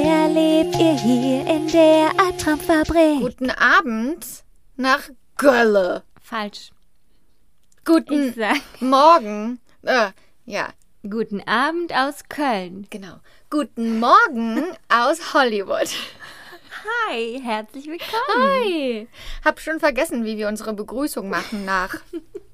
[0.00, 3.20] erlebt ihr hier in der Albtraumfabrik.
[3.20, 4.26] Guten Abend
[4.76, 6.02] nach Gölle.
[6.20, 6.70] Falsch.
[7.84, 8.34] Guten
[8.80, 9.60] Morgen.
[9.82, 10.12] Äh,
[10.46, 10.70] ja,
[11.02, 12.86] guten Abend aus Köln.
[12.88, 13.16] genau.
[13.50, 15.90] Guten Morgen aus Hollywood.
[17.10, 18.62] Hi, herzlich willkommen.
[18.64, 19.08] Hi.
[19.44, 21.96] Hab schon vergessen, wie wir unsere Begrüßung machen nach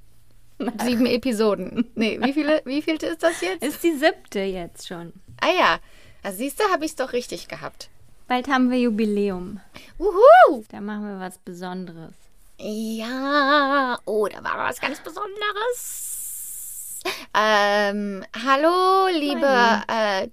[0.84, 1.88] sieben Episoden.
[1.94, 3.62] Nee, wie viele, wie vielte ist das jetzt?
[3.62, 5.12] Ist die siebte jetzt schon.
[5.40, 5.78] Ah ja.
[6.22, 7.90] Also siehst du, habe ich es doch richtig gehabt.
[8.26, 9.60] Bald haben wir Jubiläum.
[9.98, 10.64] Wuhu!
[10.68, 12.14] Da machen wir was Besonderes.
[12.58, 17.00] Ja, oh, da war was ganz Besonderes.
[17.34, 20.28] Ähm, hallo, liebe, äh,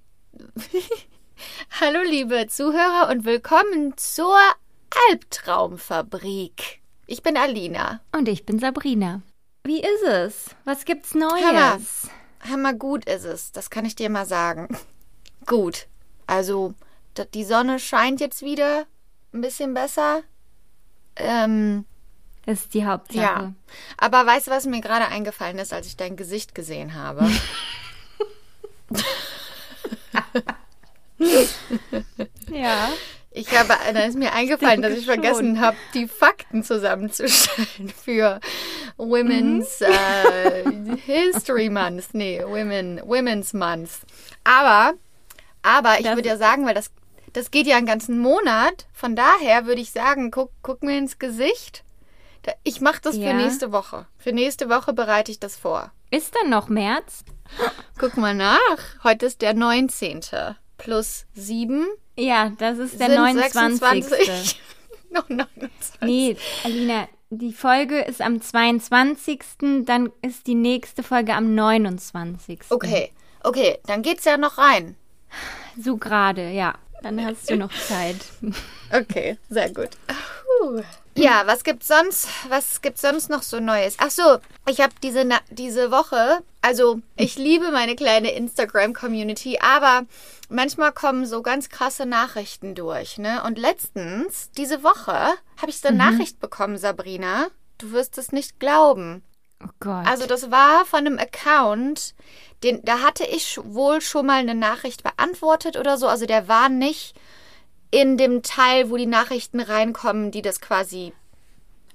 [1.80, 4.38] hallo, liebe Zuhörer und willkommen zur
[5.10, 6.82] Albtraumfabrik.
[7.06, 8.02] Ich bin Alina.
[8.12, 9.22] Und ich bin Sabrina.
[9.64, 10.46] Wie ist es?
[10.64, 11.76] Was gibt's Hammer.
[11.76, 12.10] Neues?
[12.42, 14.76] Hammer gut ist es, das kann ich dir mal sagen.
[15.46, 15.88] Gut.
[16.28, 16.74] Also,
[17.34, 18.86] die Sonne scheint jetzt wieder
[19.34, 20.22] ein bisschen besser.
[21.16, 21.86] Ähm,
[22.46, 23.20] Das ist die Hauptsache.
[23.22, 23.54] Ja.
[23.98, 27.30] Aber weißt du, was mir gerade eingefallen ist, als ich dein Gesicht gesehen habe?
[32.52, 32.90] Ja.
[33.32, 38.40] Ich habe, da ist mir eingefallen, dass ich vergessen habe, die Fakten zusammenzustellen für
[38.96, 40.64] Women's äh,
[41.06, 42.14] History Month.
[42.14, 43.90] Nee, Women, Women's Month.
[44.46, 44.94] Aber,
[45.66, 46.92] aber ich würde ja sagen, weil das,
[47.34, 48.86] das geht ja einen ganzen Monat.
[48.94, 51.84] Von daher würde ich sagen, guck, guck mir ins Gesicht.
[52.64, 53.30] Ich mache das Ja.
[53.32, 54.06] für nächste Woche.
[54.18, 55.92] Für nächste Woche bereite ich das vor.
[56.12, 57.26] Ist dann noch März?
[58.00, 58.60] Guck mal nach.
[59.04, 60.22] Heute ist der 19.
[60.78, 61.88] Plus 7
[62.18, 63.80] Ja, das ist der sind 29.
[64.04, 64.62] 26.
[65.10, 65.72] Noch 29.
[66.02, 69.40] Nee, Alina, die Folge ist am 22.
[69.86, 72.60] Dann ist die nächste Folge am 29.
[72.70, 73.12] Okay,
[73.44, 74.98] okay, dann geht's ja noch rein.
[75.82, 76.76] So gerade, ja.
[77.02, 78.18] Dann hast du noch Zeit.
[78.92, 79.90] Okay, sehr gut.
[80.08, 80.82] Puh.
[81.18, 82.28] Ja, was gibt's sonst?
[82.50, 83.96] Was gibt's sonst noch so Neues?
[84.00, 84.38] Ach so,
[84.68, 90.06] ich habe diese Na diese Woche, also ich liebe meine kleine Instagram Community, aber
[90.50, 93.44] manchmal kommen so ganz krasse Nachrichten durch, ne?
[93.44, 95.14] Und letztens diese Woche
[95.58, 97.48] habe ich so eine Nachricht bekommen, Sabrina.
[97.78, 99.24] Du wirst es nicht glauben.
[99.64, 100.06] Oh Gott.
[100.06, 102.14] Also das war von einem Account,
[102.64, 106.08] den, da hatte ich wohl schon mal eine Nachricht beantwortet oder so.
[106.08, 107.16] Also der war nicht
[107.92, 111.14] in dem Teil, wo die Nachrichten reinkommen, die das quasi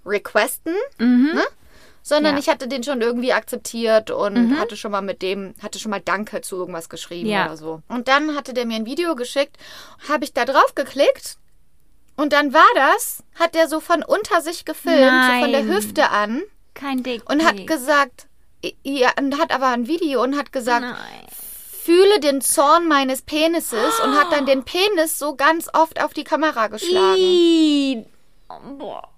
[0.06, 1.42] requesten, ne?
[2.02, 2.40] sondern Ja.
[2.40, 6.00] ich hatte den schon irgendwie akzeptiert und hatte schon mal mit dem, hatte schon mal
[6.00, 7.46] Danke zu irgendwas geschrieben Ja.
[7.46, 7.82] oder so.
[7.88, 9.58] Und dann hatte der mir ein Video geschickt,
[10.08, 11.36] habe ich da drauf geklickt
[12.16, 15.66] und dann war das, hat der so von unter sich gefilmt, so von der.
[15.66, 16.42] Hüfte an
[16.80, 17.28] Kein Dick.
[17.30, 18.26] und hat gesagt,
[18.82, 21.26] ja, und hat aber ein Video und hat gesagt, Nein.
[21.84, 26.24] fühle den Zorn meines Penises und hat dann den Penis so ganz oft auf die
[26.24, 27.16] Kamera geschlagen.
[27.18, 28.04] Ih.
[28.78, 29.08] Boah.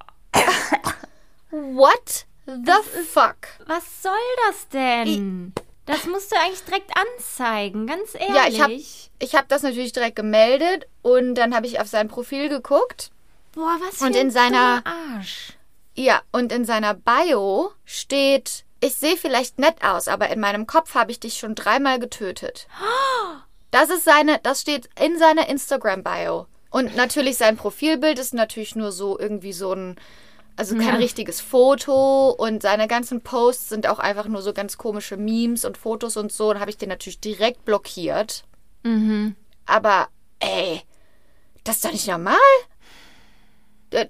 [1.50, 2.72] What the
[3.08, 3.36] fuck?
[3.66, 4.12] Was soll
[4.48, 5.52] das denn?
[5.86, 8.34] Das musst du eigentlich direkt anzeigen, ganz ehrlich.
[8.34, 8.72] Ja, ich habe
[9.18, 13.10] ich hab das natürlich direkt gemeldet und dann habe ich auf sein Profil geguckt.
[13.54, 15.52] Boah, was für und ein in seiner- dummer Arsch.
[15.94, 20.94] Ja, und in seiner Bio steht, ich sehe vielleicht nett aus, aber in meinem Kopf
[20.94, 22.66] habe ich dich schon dreimal getötet.
[23.70, 26.46] Das ist seine, das steht in seiner Instagram-Bio.
[26.70, 29.96] Und natürlich sein Profilbild ist natürlich nur so irgendwie so ein,
[30.56, 30.94] also kein Ja.
[30.94, 35.76] richtiges Foto und seine ganzen Posts sind auch einfach nur so ganz komische Memes und
[35.76, 36.50] Fotos und so.
[36.50, 38.44] Und habe ich den natürlich direkt blockiert.
[38.82, 39.36] Mhm.
[39.66, 40.08] Aber
[40.40, 40.82] ey,
[41.64, 42.36] das ist doch nicht normal.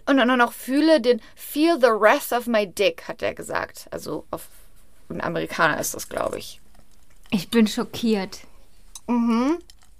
[0.06, 3.86] Und dann noch fühle den Feel the wrath of my dick, hat er gesagt.
[3.90, 4.48] Also auf
[5.08, 6.60] ein Amerikaner ist das, glaube ich.
[7.30, 8.40] Ich bin schockiert.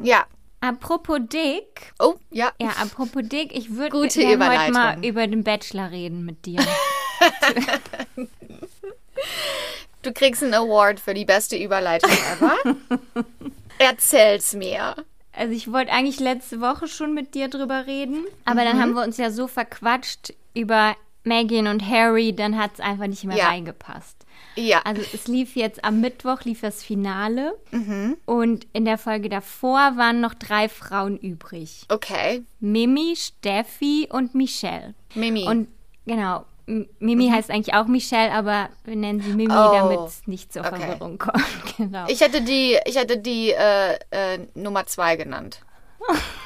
[0.01, 0.27] Ja.
[0.61, 1.93] Apropos Dick.
[1.99, 2.53] Oh, ja.
[2.61, 6.65] Ja, apropos Dick, ich würde heute mal über den Bachelor reden mit dir.
[10.03, 12.57] Du kriegst einen Award für die beste Überleitung ever.
[13.79, 14.97] Erzähl's mir.
[15.33, 18.65] Also ich wollte eigentlich letzte Woche schon mit dir drüber reden, aber Mhm.
[18.67, 20.95] dann haben wir uns ja so verquatscht über
[21.25, 23.49] Megan und Harry, dann hat es einfach nicht mehr Ja.
[23.49, 24.27] reingepasst.
[24.57, 24.83] Ja.
[24.85, 27.55] Also es lief jetzt am Mittwoch, lief das Finale.
[27.71, 28.17] Mhm.
[28.27, 31.87] Und in der Folge davor waren noch drei Frauen übrig.
[31.89, 32.43] Okay.
[32.61, 34.95] Mimi, Steffi und Michelle.
[35.15, 35.45] Mimi.
[35.49, 35.69] Und
[36.07, 39.73] genau, Mimi heißt eigentlich auch Michelle, aber wir nennen sie Mimi, Oh.
[39.73, 40.79] damit es nicht zur Okay.
[40.81, 41.43] Verwirrung kommt.
[41.77, 42.05] Genau.
[42.09, 45.61] Ich hätte die, ich hätte die äh, äh, Nummer zwei genannt.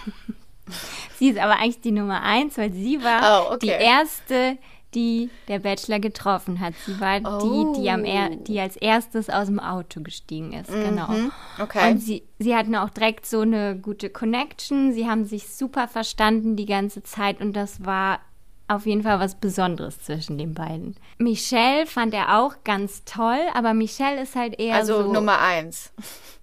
[1.18, 3.66] Sie ist aber eigentlich die Nummer eins, weil sie war Oh, okay.
[3.66, 4.58] die erste,
[4.94, 6.74] die der Bachelor getroffen hat.
[6.84, 10.70] Sie war die, die, am er die als erstes aus dem Auto gestiegen ist.
[10.70, 11.06] Genau.
[11.08, 11.12] Oh.
[11.12, 11.32] Mhm.
[11.62, 11.90] Okay.
[11.90, 14.92] Und sie, sie hatten auch direkt so eine gute Connection.
[14.92, 18.20] Sie haben sich super verstanden die ganze Zeit und das war
[18.68, 20.96] auf jeden Fall was Besonderes zwischen den beiden.
[21.18, 25.12] Michelle fand er auch ganz toll, aber Michelle ist halt eher Also so.
[25.12, 25.92] Nummer eins.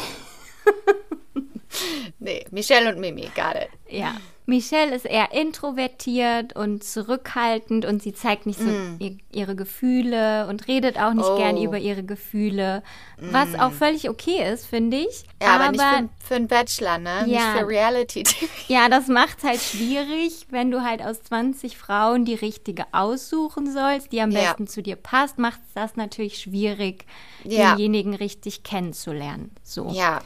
[2.19, 3.69] nee, Michelle und Mimi, got it.
[3.89, 4.15] Ja.
[4.45, 8.69] Michelle ist eher introvertiert und zurückhaltend und sie zeigt nicht so
[8.99, 11.31] ihr, ihre Gefühle und redet auch nicht Mm.
[11.31, 11.35] Oh.
[11.35, 11.39] Mm.
[11.39, 12.83] gern über ihre Gefühle.
[13.19, 15.23] Was auch völlig okay ist, finde ich.
[15.41, 17.25] Ja, aber, nicht für, für einen Bachelor, ne?
[17.27, 17.53] Ja.
[17.55, 18.47] Nicht für Reality-TV.
[18.67, 24.11] Ja, das macht halt schwierig, wenn du halt aus 20 Frauen die richtige aussuchen sollst,
[24.11, 24.41] die am Ja.
[24.41, 27.05] besten zu dir passt, macht das natürlich schwierig,
[27.45, 27.71] Ja.
[27.77, 29.53] denjenigen richtig kennenzulernen.
[29.63, 29.89] So.
[29.93, 30.21] Ja.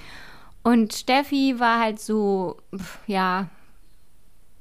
[0.62, 2.56] Und Steffi war halt so,
[3.06, 3.48] ja,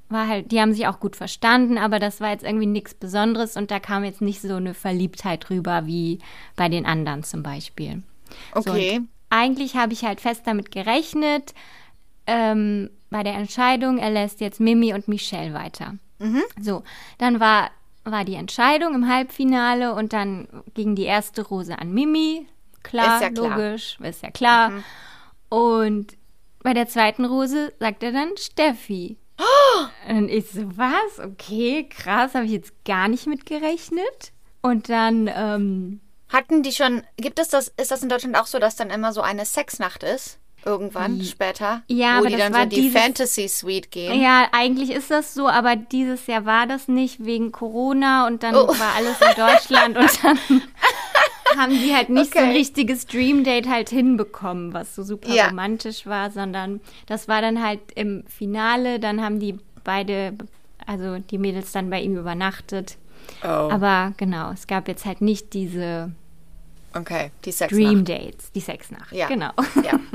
[0.10, 3.58] war halt, die haben sich auch gut verstanden, aber das war jetzt irgendwie nichts Besonderes
[3.58, 6.20] und da kam jetzt nicht so eine Verliebtheit rüber wie
[6.56, 8.04] bei den anderen zum Beispiel.
[8.54, 8.98] So, Okay.
[8.98, 11.54] und eigentlich habe ich halt fest damit gerechnet,
[12.28, 15.96] ähm, bei der Entscheidung, er lässt jetzt Mimi und Michelle weiter.
[16.20, 16.44] Mhm.
[16.62, 16.84] So,
[17.18, 17.70] dann war,
[18.04, 22.48] war die Entscheidung im Halbfinale und dann ging die erste Rose an Mimi.
[22.84, 23.50] Klar, Ist ja klar.
[23.50, 23.56] Mhm.
[23.64, 24.72] logisch, ist ja klar.
[25.50, 26.18] Und
[26.64, 29.18] bei der zweiten Rose sagt er dann Steffi.
[30.08, 31.20] Und ich so, was?
[31.24, 34.32] Okay, krass, habe ich jetzt gar nicht mit gerechnet.
[34.62, 36.00] Und dann, ähm,
[36.30, 39.14] Hatten die schon, gibt es das, ist das in Deutschland auch so, dass dann immer
[39.14, 40.40] so eine Sexnacht ist?
[40.66, 41.84] Irgendwann später?
[41.88, 44.20] Ja, Wo die dann war so die dieses- Fantasy Suite gehen.
[44.20, 48.56] ja, eigentlich ist das so, aber dieses Jahr war das nicht wegen Corona und dann
[48.56, 48.68] Oh.
[48.68, 50.40] war alles in Deutschland und dann
[51.58, 52.58] haben die halt nicht so ein Okay.
[52.58, 55.48] richtiges Dream Date halt hinbekommen, was so super Ja.
[55.48, 60.34] romantisch war, sondern das war dann halt im Finale, dann haben die beide,
[60.86, 62.98] also die Mädels dann bei ihm übernachtet.
[63.44, 63.48] Oh.
[63.48, 66.12] Aber genau, es gab jetzt halt nicht diese
[66.94, 67.72] Okay, die Sexnacht.
[67.84, 69.12] Dream Dates, die Sexnacht.
[69.12, 69.28] Ja.
[69.28, 69.52] Genau.
[69.84, 70.00] Ja.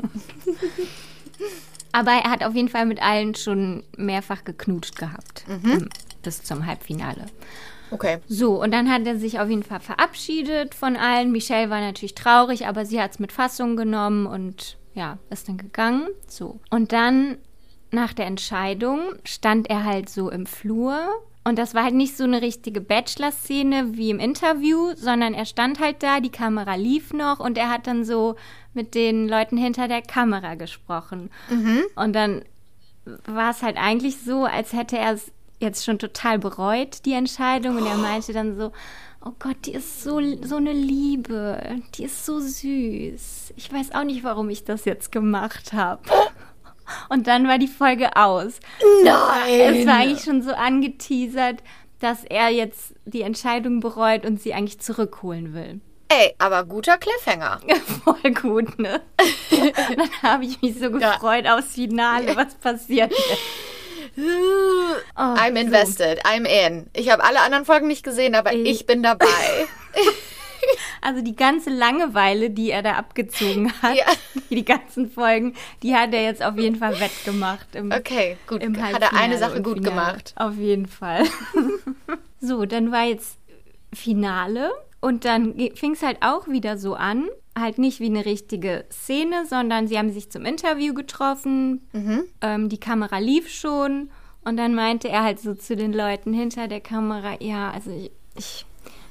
[1.93, 5.45] Aber er hat auf jeden Fall mit allen schon mehrfach geknutscht gehabt.
[5.49, 5.89] Mhm.
[6.23, 7.27] Bis zum Halbfinale.
[7.91, 8.19] Okay.
[8.29, 11.33] So, und dann hat er sich auf jeden Fall verabschiedet von allen.
[11.33, 15.57] Michelle war natürlich traurig, aber sie hat es mit Fassung genommen und ja, ist dann
[15.57, 16.09] gegangen.
[16.27, 16.61] So.
[16.71, 17.39] Und dann
[17.91, 21.09] nach der Entscheidung stand er halt so im Flur.
[21.43, 25.81] Und das war halt nicht so eine richtige Bachelor-Szene wie im Interview, sondern er stand
[25.81, 28.37] halt da, die Kamera lief noch und er hat dann so
[28.75, 31.31] mit den Leuten hinter der Kamera gesprochen.
[31.97, 32.43] Und dann
[33.25, 37.77] war es halt eigentlich so, als hätte er es jetzt schon total bereut, die Entscheidung.
[37.77, 38.73] Und er meinte dann so,
[39.25, 43.53] oh Gott, die ist so, so eine Liebe, die ist so süß.
[43.57, 46.03] Ich weiß auch nicht, warum ich das jetzt gemacht habe.
[47.09, 48.59] Und dann war die Folge aus.
[49.05, 49.75] Nein!
[49.75, 51.63] Es war eigentlich schon so angeteasert,
[52.01, 55.81] dass er jetzt die Entscheidung bereut und sie eigentlich zurückholen will.
[56.09, 57.61] Ey, aber guter Cliffhanger.
[58.05, 59.01] Voll gut, ne?
[59.97, 63.39] dann habe ich mich so gefreut aufs Finale, was passiert ist.
[65.17, 65.61] Oh, I'm so.
[65.61, 66.21] invested.
[66.25, 66.89] I'm in.
[66.95, 69.27] Ich habe alle anderen Folgen nicht gesehen, aber Ich- ich bin dabei.
[71.01, 74.05] Also die ganze Langeweile, die er da abgezogen hat, Ja.
[74.51, 77.75] die ganzen Folgen, die hat er jetzt auf jeden Fall wettgemacht.
[77.75, 78.63] Im, Okay, gut.
[78.63, 79.83] im Hat er eine Sache gut Finale.
[80.13, 80.35] gemacht.
[80.37, 81.25] Auf jeden Fall.
[82.41, 83.39] so, dann war jetzt
[83.95, 84.71] Finale
[85.01, 87.29] und dann fing es halt auch wieder so an.
[87.61, 91.83] Halt nicht wie eine richtige Szene, sondern sie haben sich zum Interview getroffen.
[91.93, 92.25] Mhm.
[92.41, 94.11] Ähm, die Kamera lief schon
[94.43, 98.11] und dann meinte er halt so zu den Leuten hinter der Kamera, ja, also ich,
[98.37, 98.67] ich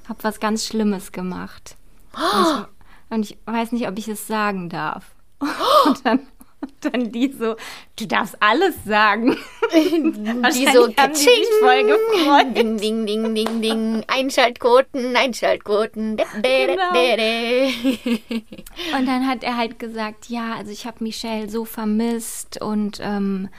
[0.08, 1.76] habe was ganz Schlimmes gemacht.
[2.18, 2.66] Und ich,
[3.12, 5.16] und ich weiß nicht, ob ich es sagen darf.
[5.86, 6.28] Und dann,
[6.82, 7.56] dann die so,
[7.98, 9.38] du darfst alles sagen.
[9.72, 12.58] Die so haben die sich voll gefreut.
[12.58, 14.04] Ding, ding, ding, ding, ding.
[14.08, 16.18] Einschaltquoten, Einschaltquoten.
[16.18, 16.90] Genau.
[18.98, 23.50] Und dann hat er halt gesagt, ja, also ich habe Michelle so vermisst und ähm,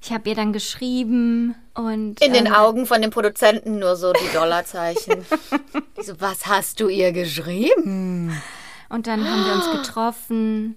[0.00, 4.12] ich habe ihr dann geschrieben und In den ähm, Augen von dem Produzenten nur so
[4.12, 5.26] die Dollarzeichen.
[5.98, 8.40] Die so, was hast du ihr geschrieben?
[8.88, 10.76] und dann haben wir uns getroffen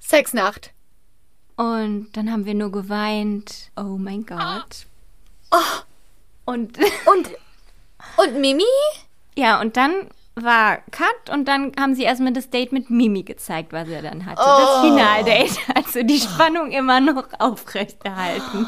[0.00, 0.72] Sexnacht.
[1.56, 3.70] Und dann haben wir nur geweint.
[3.76, 4.86] Oh mein Gott.
[6.44, 7.30] Und Und,
[8.16, 8.62] und Mimi?
[9.36, 13.72] ja, und dann war Cut und dann haben sie erstmal das Date mit Mimi gezeigt,
[13.72, 14.42] was er dann hatte.
[14.42, 14.58] Oh.
[14.58, 15.60] Das Finaldate.
[15.74, 18.66] Also die Spannung immer noch aufrechterhalten.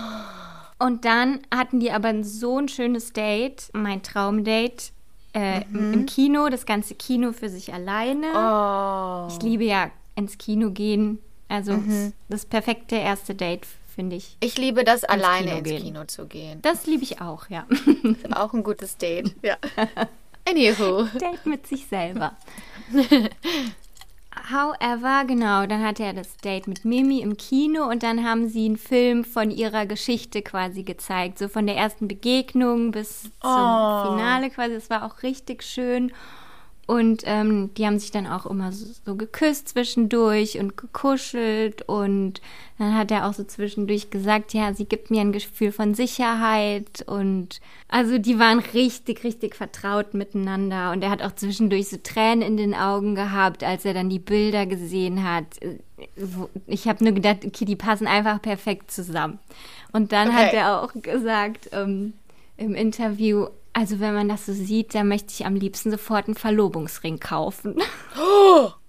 [0.79, 4.91] Und dann hatten die aber so ein schönes Date, mein Traumdate,
[5.33, 5.93] äh, mhm.
[5.93, 8.27] im Kino, das ganze Kino für sich alleine.
[8.35, 9.29] Oh.
[9.33, 11.19] Ich liebe ja ins Kino gehen.
[11.49, 12.13] Also mhm.
[12.29, 14.37] das perfekte erste Date, finde ich.
[14.41, 15.83] Ich liebe das, ins alleine Kino ins gehen.
[15.83, 16.63] Kino zu gehen.
[16.63, 17.67] Das liebe ich auch, ja.
[18.35, 19.57] auch ein gutes Date, ja.
[20.49, 21.05] Anywho.
[21.19, 22.37] Date mit sich selber.
[24.51, 28.67] However, genau, dann hatte er das Date mit Mimi im Kino und dann haben sie
[28.67, 31.39] einen Film von ihrer Geschichte quasi gezeigt.
[31.39, 34.11] So von der ersten Begegnung bis zum oh.
[34.13, 34.75] Finale quasi.
[34.75, 36.13] Es war auch richtig schön.
[36.87, 41.83] Und ähm, die haben sich dann auch immer so, so, geküsst zwischendurch und gekuschelt.
[41.89, 42.41] Und
[42.79, 47.05] dann hat er auch so zwischendurch gesagt, ja, sie gibt mir ein Gefühl von Sicherheit.
[47.09, 50.93] Und also die waren richtig, richtig vertraut miteinander.
[50.93, 54.21] Und er hat auch zwischendurch so Tränen in den Augen gehabt, als er dann die
[54.21, 55.59] Bilder gesehen hat.
[56.69, 59.41] Ich habe nur gedacht, okay, die passen einfach perfekt zusammen.
[59.93, 60.37] Und dann okay.
[60.37, 62.13] hat er auch gesagt ähm,
[62.57, 66.35] im Interview, also wenn man das so sieht, dann möchte ich am liebsten sofort einen
[66.35, 67.77] Verlobungsring kaufen.
[68.19, 68.71] Oh.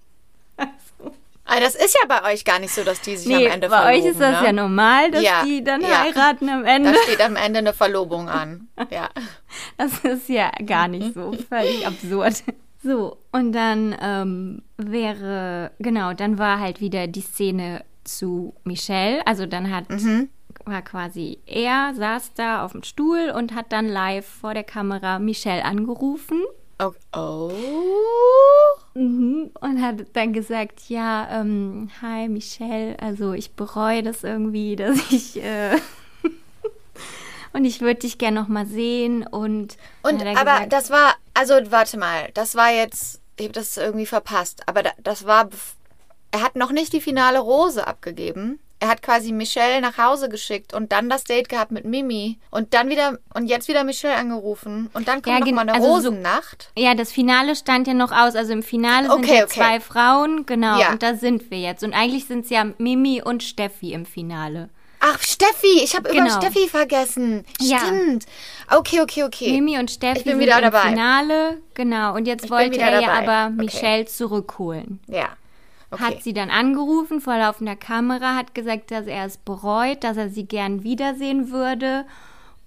[1.50, 1.64] Also.
[1.64, 3.76] Das ist ja bei euch gar nicht so, dass die sich nee, am Ende bei
[3.76, 3.92] verloben.
[3.92, 4.46] Bei euch ist das ne?
[4.48, 6.02] ja normal, dass ja, die dann ja.
[6.02, 6.92] heiraten am Ende.
[6.92, 8.68] Da steht am Ende eine Verlobung an.
[8.90, 9.08] Ja.
[9.78, 11.32] Das ist ja gar nicht so.
[11.48, 12.42] Völlig absurd.
[12.82, 19.26] So, und dann ähm, wäre, genau, dann war halt wieder die Szene zu Michelle.
[19.26, 20.28] Also dann hat mhm
[20.70, 25.18] war quasi er saß da auf dem Stuhl und hat dann live vor der Kamera
[25.18, 26.42] Michelle angerufen.
[26.80, 26.92] Oh.
[27.16, 27.52] oh.
[28.94, 29.50] Mhm.
[29.60, 35.42] Und hat dann gesagt, ja, ähm, hi Michelle, also ich bereue das irgendwie, dass ich
[35.42, 35.76] äh
[37.52, 41.54] und ich würde dich gerne noch mal sehen und und aber gesagt, das war also
[41.70, 45.48] warte mal, das war jetzt ich habe das irgendwie verpasst, aber das war
[46.30, 48.60] er hat noch nicht die finale Rose abgegeben.
[48.80, 52.74] Er hat quasi Michelle nach Hause geschickt und dann das Date gehabt mit Mimi und
[52.74, 55.88] dann wieder und jetzt wieder Michelle angerufen und dann kommt ja, noch mal eine also
[55.88, 56.70] Rosennacht.
[56.76, 58.36] So, ja, das Finale stand ja noch aus.
[58.36, 59.54] Also im Finale okay, sind ja okay.
[59.54, 60.78] zwei Frauen, genau.
[60.78, 60.90] Ja.
[60.90, 61.82] Und da sind wir jetzt.
[61.82, 64.70] Und eigentlich sind es ja Mimi und Steffi im Finale.
[65.00, 66.24] Ach, Steffi, ich habe genau.
[66.24, 67.44] über Steffi vergessen.
[67.54, 68.26] Stimmt.
[68.70, 68.78] Ja.
[68.78, 69.52] Okay, okay, okay.
[69.52, 70.88] Mimi und Steffi ich bin wieder sind im dabei.
[70.90, 72.14] Finale, genau.
[72.14, 74.10] Und jetzt ich wollte er ja aber Michelle okay.
[74.10, 75.00] zurückholen.
[75.06, 75.28] Ja.
[75.90, 76.02] Okay.
[76.02, 80.28] Hat sie dann angerufen vor laufender Kamera, hat gesagt, dass er es bereut, dass er
[80.28, 82.04] sie gern wiedersehen würde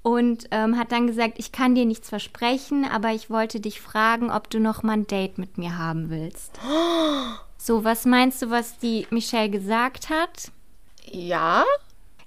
[0.01, 4.31] und ähm, hat dann gesagt, ich kann dir nichts versprechen, aber ich wollte dich fragen,
[4.31, 6.59] ob du noch mal ein Date mit mir haben willst.
[7.63, 10.51] So, was meinst du, was die Michelle gesagt hat?
[11.05, 11.63] Ja.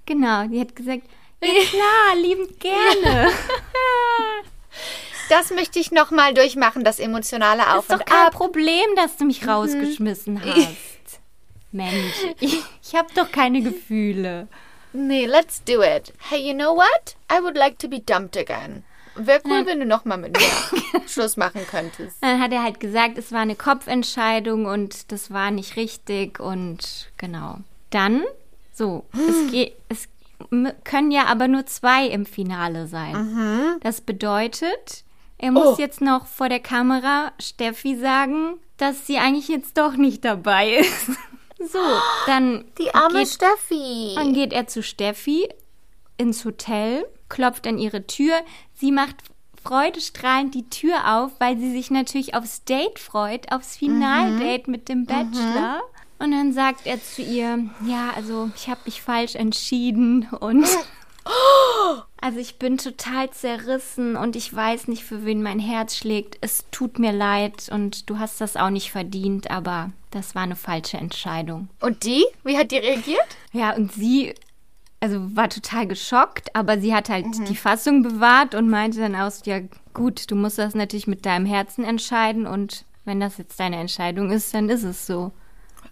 [0.07, 1.03] Genau, die hat gesagt,
[1.43, 3.33] ja klar, liebend gerne.
[5.29, 8.33] Das möchte ich noch mal durchmachen, das emotionale Auf ist doch kein Ab.
[8.33, 9.49] Problem, dass du mich mhm.
[9.49, 11.21] rausgeschmissen hast.
[11.73, 14.49] Mensch, ich, ich habe doch keine Gefühle.
[14.93, 16.13] Nee, let's do it.
[16.31, 17.17] Hey, you know what?
[17.31, 18.85] I would like to be dumped again.
[19.17, 19.67] Wäre cool, Nein.
[19.67, 22.17] wenn du noch mal mit mir Schluss machen könntest.
[22.21, 27.11] Dann hat er halt gesagt, es war eine Kopfentscheidung und das war nicht richtig und
[27.17, 27.59] genau.
[27.91, 28.23] Dann,
[28.73, 30.09] so, es geht, es
[30.85, 33.15] können ja aber nur zwei im Finale sein.
[33.15, 33.81] Mhm.
[33.81, 35.05] Das bedeutet,
[35.39, 35.77] er muss oh.
[35.79, 41.07] jetzt noch vor der Kamera Steffi sagen, dass sie eigentlich jetzt doch nicht dabei ist.
[41.59, 41.79] so,
[42.27, 42.65] dann.
[42.79, 44.15] Die arme geht, Steffi.
[44.15, 45.49] Dann geht er zu Steffi
[46.17, 48.35] ins Hotel, klopft an ihre Tür.
[48.75, 49.17] Sie macht
[49.63, 54.71] freudestrahlend die Tür auf, weil sie sich natürlich aufs Date freut, aufs Finaldate mhm.
[54.71, 55.77] mit dem Bachelor.
[55.77, 55.95] Mhm.
[56.19, 60.67] Und dann sagt er zu ihr, ja, also ich habe mich falsch entschieden und
[62.21, 66.39] Also ich bin total zerrissen und ich weiß nicht, für wen mein Herz schlägt.
[66.41, 70.57] Es tut mir leid und du hast das auch nicht verdient, aber das war eine
[70.57, 71.69] falsche Entscheidung.
[71.81, 72.25] Und die?
[72.43, 73.37] Wie hat die reagiert?
[73.53, 74.35] Ja, und sie
[75.01, 77.45] also war total geschockt, aber sie hat halt mhm.
[77.45, 79.61] die Fassung bewahrt und meinte dann aus, ja
[79.93, 84.31] gut, du musst das natürlich mit deinem Herzen entscheiden und wenn das jetzt deine Entscheidung
[84.31, 85.33] ist, dann ist es so.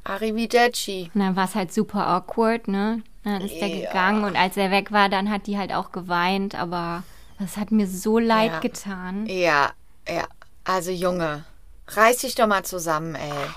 [0.05, 1.11] Arrivederci.
[1.12, 3.03] Und dann war es halt super awkward, ne?
[3.25, 3.69] Dann ist ja.
[3.69, 7.05] er gegangen und als er weg war, dann hat die halt auch geweint, aber
[7.38, 8.61] das hat mir so leid ja.
[8.61, 9.26] getan.
[9.26, 9.71] Ja,
[10.09, 10.26] ja.
[10.64, 11.45] Also Junge,
[11.88, 13.31] reiß dich doch mal zusammen, ey.
[13.31, 13.52] Alter.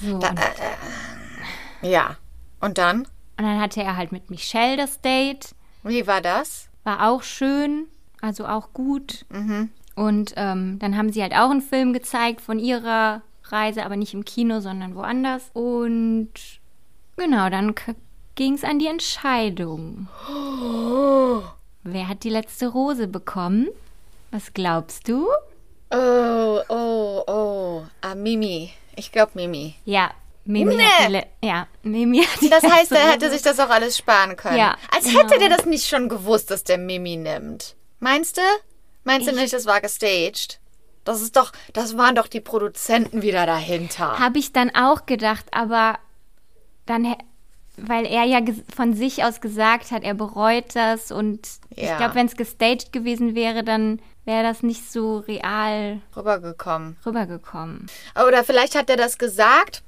[0.00, 0.18] So.
[0.18, 2.16] Da, äh, äh, ja.
[2.60, 3.00] Und dann?
[3.36, 5.54] Und dann hatte er halt mit Michelle das Date.
[5.82, 6.68] Wie war das?
[6.84, 7.86] War auch schön,
[8.20, 9.26] also auch gut.
[9.30, 9.70] Mhm.
[9.94, 14.14] Und ähm, dann haben sie halt auch einen Film gezeigt von ihrer Reise, aber nicht
[14.14, 15.50] im Kino, sondern woanders.
[15.52, 16.32] Und
[17.16, 17.74] genau, dann
[18.34, 20.08] ging es an die Entscheidung.
[20.30, 21.42] Oh.
[21.82, 23.68] Wer hat die letzte Rose bekommen?
[24.30, 25.28] Was glaubst du?
[25.90, 27.82] Oh, oh, oh.
[28.00, 28.72] Ah, Mimi.
[28.96, 29.74] Ich glaube Mimi.
[29.84, 30.10] Ja,
[30.44, 30.82] Mimi Nee.
[30.84, 33.96] hat die Le ja, Mimi hat die Das heißt, er hätte sich das auch alles
[33.98, 34.58] sparen können.
[34.58, 35.20] Ja, Als genau.
[35.20, 37.76] hätte der das nicht schon gewusst, dass der Mimi nimmt.
[38.00, 38.42] Meinst du?
[39.04, 40.58] Meinst du Ich- nicht, das war gestaged?
[41.04, 44.18] Das ist doch, das waren doch die Produzenten wieder dahinter.
[44.18, 45.98] Habe ich dann auch gedacht, aber
[46.86, 47.14] dann,
[47.76, 48.40] weil er ja
[48.74, 51.40] von sich aus gesagt hat, er bereut das und
[51.70, 51.96] ich Ja.
[51.96, 56.96] glaube, wenn es gestaged gewesen wäre, dann wäre das nicht so real Rübergekommen.
[57.04, 57.86] rübergekommen.
[58.26, 59.82] Oder vielleicht hat er das gesagt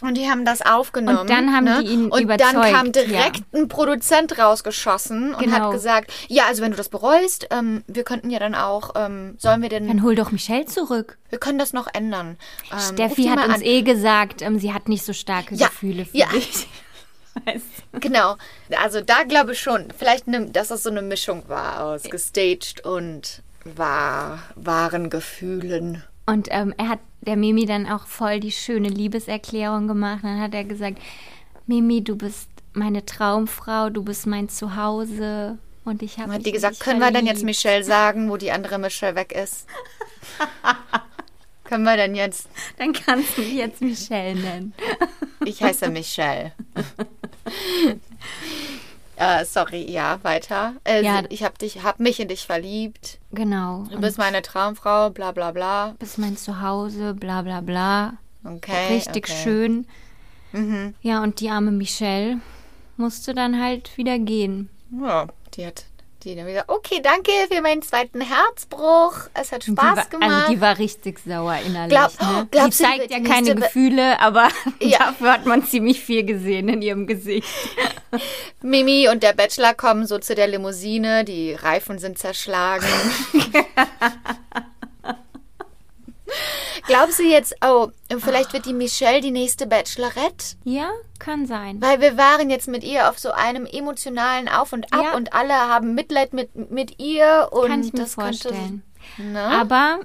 [0.00, 1.18] und die haben das aufgenommen.
[1.18, 1.82] Und dann haben ne?
[1.82, 5.56] die ihn Und überzeugt, dann kam direkt ein Produzent rausgeschossen und Genau.
[5.56, 9.34] hat gesagt, ja, also wenn du das bereust, ähm, wir könnten ja dann auch, ähm,
[9.38, 11.18] sollen wir denn, Dann hol doch Michelle zurück.
[11.30, 12.38] wir können das noch ändern.
[12.72, 13.62] Ähm, Steffi hat uns an.
[13.62, 16.28] eh gesagt, ähm, sie hat nicht so starke Ja, Gefühle für ja.
[16.28, 16.68] dich.
[17.44, 18.00] Weißt du?
[18.00, 18.36] Genau.
[18.80, 22.84] Also da glaube ich schon, vielleicht, ne, dass das so eine Mischung war aus gestaged
[22.84, 26.02] und wahr, wahren Gefühlen.
[26.26, 30.20] Und ähm, er hat der Mimi dann auch voll die schöne Liebeserklärung gemacht.
[30.22, 30.98] Dann hat er gesagt,
[31.66, 35.58] Mimi, du bist meine Traumfrau, du bist mein Zuhause.
[35.84, 38.78] Und ich habe Hat die gesagt, können wir denn jetzt Michelle sagen, wo die andere
[38.78, 39.66] Michelle weg ist?
[41.68, 42.48] können wir denn jetzt?
[42.78, 44.72] Dann kannst du mich jetzt Michelle nennen.
[45.44, 46.52] Ich heiße Michelle.
[49.16, 50.74] äh, sorry, ja, weiter.
[50.84, 51.22] Äh, Ja.
[51.28, 53.18] Ich habe dich, hab mich in dich verliebt.
[53.32, 53.84] Genau.
[53.90, 55.90] Du bist meine Traumfrau, bla bla bla.
[55.90, 58.14] Du bist mein Zuhause, bla bla bla.
[58.44, 58.94] Okay.
[58.94, 59.42] Richtig okay.
[59.42, 59.86] schön.
[60.52, 60.94] Mhm.
[61.02, 62.40] Ja, und die arme Michelle
[62.96, 64.70] musste dann halt wieder gehen.
[64.90, 65.84] Ja, die hat
[66.24, 69.28] die dann wieder, okay, danke für meinen zweiten Herzbruch.
[69.34, 70.30] Es hat Spaß war, gemacht.
[70.30, 71.96] Also die war richtig sauer innerlich.
[71.96, 72.48] Glaub- ne?
[72.50, 74.48] du, die zeigt ja keine Gefühle, aber
[74.80, 74.98] Ja.
[74.98, 77.46] dafür hat man ziemlich viel gesehen in ihrem Gesicht.
[78.62, 82.86] Mimi und der Bachelor kommen so zu der Limousine, die Reifen sind zerschlagen.
[86.86, 90.56] Glaubst du jetzt, oh, vielleicht wird die Michelle die nächste Bachelorette?
[90.64, 91.80] Ja, kann sein.
[91.80, 95.16] Weil wir waren jetzt mit ihr auf so einem emotionalen Auf und Ab Ja.
[95.16, 98.82] und alle haben Mitleid mit, mit ihr und Kann ich mir das vorstellen.
[99.16, 99.32] könnte.
[99.32, 99.42] Ne?
[99.42, 100.00] Aber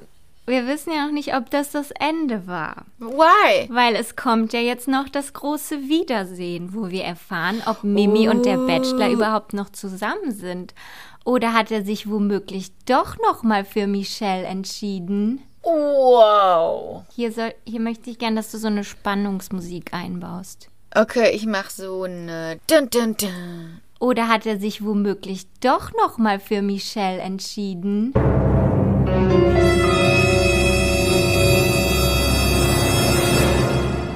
[0.45, 2.85] wir wissen ja noch nicht, ob das das Ende war.
[2.99, 3.69] Why?
[3.69, 8.45] Weil es kommt ja jetzt noch das große Wiedersehen, wo wir erfahren, ob Mimi und
[8.45, 10.73] der Bachelor überhaupt noch zusammen sind.
[11.25, 15.41] Oder hat er sich womöglich doch noch mal für Michelle entschieden?
[15.63, 17.05] Wow.
[17.15, 20.69] Hier, soll, hier möchte ich gern, dass du so eine Spannungsmusik einbaust.
[20.93, 22.59] Okay, ich mach so eine.
[22.67, 23.81] Dun, dun, dun.
[23.99, 28.11] Oder hat er sich womöglich doch noch mal für Michelle entschieden?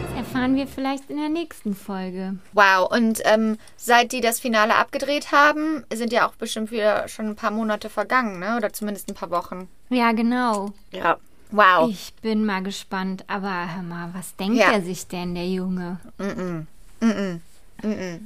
[0.03, 2.35] Das erfahren wir vielleicht in der nächsten Folge.
[2.51, 7.27] Wow, und ähm, seit die das Finale abgedreht haben, sind ja auch bestimmt wieder schon
[7.27, 8.57] ein paar Monate vergangen, ne?
[8.57, 9.69] Oder zumindest ein paar Wochen.
[9.89, 10.73] Ja, genau.
[10.91, 11.17] Ja.
[11.51, 11.89] Wow.
[11.89, 14.71] Ich bin mal gespannt, aber hör mal, was denkt Ja.
[14.73, 15.99] er sich denn, der Junge?
[16.19, 16.65] Mm-mm.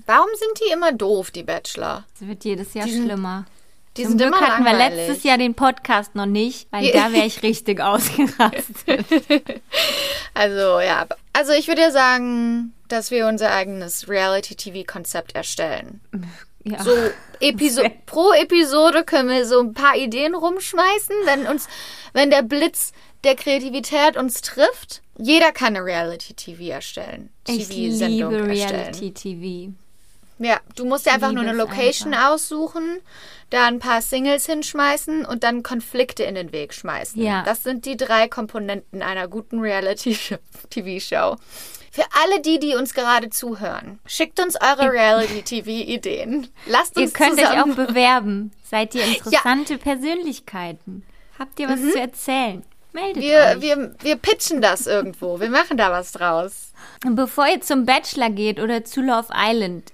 [0.06, 2.06] Warum sind die immer doof, die Bachelor?
[2.16, 3.46] Es wird jedes Jahr Die sind- schlimmer.
[3.98, 5.08] Die Zum sind Glück immer hatten wir langweilig.
[5.10, 9.06] letztes Jahr den Podcast noch nicht, weil da wäre ich richtig ausgerastet.
[10.34, 11.06] Also, ja.
[11.34, 16.00] Also, ich würde ja sagen, dass wir unser eigenes Reality-TV-Konzept erstellen.
[16.64, 16.82] Ja.
[16.82, 16.92] So
[17.42, 21.68] Episo pro Episode können wir so ein paar Ideen rumschmeißen, wenn uns,
[22.14, 25.02] wenn der Blitz der Kreativität uns trifft.
[25.18, 27.30] Jeder kann eine Reality-TV erstellen.
[27.48, 28.94] Ich TV-Sendung liebe erstellen.
[28.94, 29.74] Reality-TV.
[30.40, 32.32] Ja, du musst dir einfach nur eine Location einfach.
[32.32, 33.00] aussuchen,
[33.52, 37.22] da ein paar Singles hinschmeißen und dann Konflikte in den Weg schmeißen.
[37.22, 37.44] Ja.
[37.44, 41.36] Das sind die drei Komponenten einer guten Reality-TV-Show.
[41.94, 46.48] Für alle die, die uns gerade zuhören, schickt uns eure Reality-TV-Ideen.
[46.66, 48.52] Lasst uns Ihr könnt euch zusammen auch bewerben.
[48.64, 51.04] Seid ihr interessante Persönlichkeiten?
[51.38, 52.64] Habt ihr was zu erzählen?
[52.94, 53.62] Meldet wir, euch.
[53.62, 55.40] wir, wir pitchen das irgendwo.
[55.40, 56.72] Wir machen da was draus.
[57.06, 59.92] Bevor ihr zum Bachelor geht oder zu Love Island,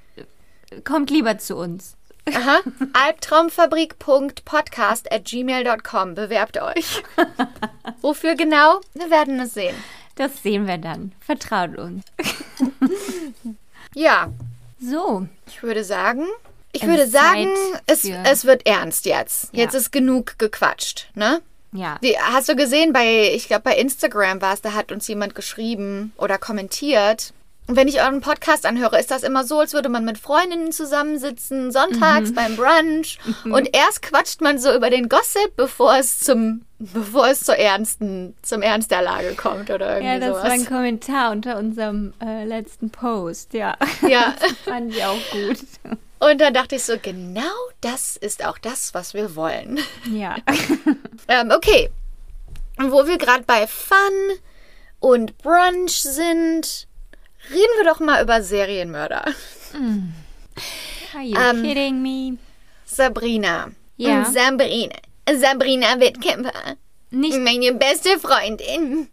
[0.84, 1.96] kommt lieber zu uns.
[2.34, 2.60] Aha.
[2.94, 6.16] Albtraumfabrik.podcast at gmail.com.
[6.16, 7.04] Bewerbt euch.
[8.02, 8.82] Wofür genau?
[8.94, 9.76] Wir werden es sehen.
[10.16, 11.14] Das sehen wir dann.
[11.20, 12.04] Vertraut uns.
[13.96, 14.32] Ja,
[14.80, 16.28] So, ich würde sagen,
[16.72, 17.50] ich Es würde sagen,
[17.88, 19.46] es, es wird ernst jetzt.
[19.54, 19.62] Ja.
[19.64, 21.42] Jetzt ist genug gequatscht, ne?
[21.72, 21.98] Ja.
[22.04, 25.36] Die, hast du gesehen, bei, ich glaube, bei Instagram war es, da hat uns jemand
[25.36, 27.34] geschrieben oder kommentiert.
[27.68, 30.72] Und wenn ich euren Podcast anhöre, ist das immer so, als würde man mit Freundinnen
[30.72, 33.20] zusammensitzen, sonntags beim Brunch.
[33.44, 38.36] Und erst quatscht man so über den Gossip, bevor es zum, bevor es zur ernsten,
[38.42, 40.44] zum Ernst der Lage kommt oder irgendwie Ja, das sowas.
[40.44, 43.54] war ein Kommentar unter unserem äh, letzten Post.
[43.54, 43.76] Ja,
[44.08, 44.34] Ja.
[44.64, 45.60] fand ich auch gut.
[46.20, 47.44] Und dann dachte ich so, genau
[47.82, 49.80] das ist auch das, was wir wollen.
[50.12, 50.36] Ja.
[51.30, 51.90] Ähm, okay.
[52.78, 53.98] wo wir gerade bei Fun
[55.02, 56.88] und Brunch sind,
[57.50, 59.26] reden wir doch mal über Serienmörder.
[61.14, 62.38] Are you Ähm, kidding me?
[62.86, 63.72] Sabrina.
[63.98, 64.24] Ja.
[64.24, 64.96] Sabrina.
[65.36, 66.54] Sabrina Wettkämpfer.
[67.10, 69.10] Nicht Meine beste Freundin.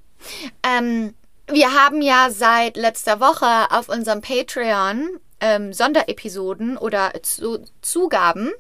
[0.62, 1.14] Ähm,
[1.49, 5.09] wir haben ja seit letzter Woche auf unserem Patreon
[5.40, 8.53] ähm, Sonderepisoden oder zu Zugaben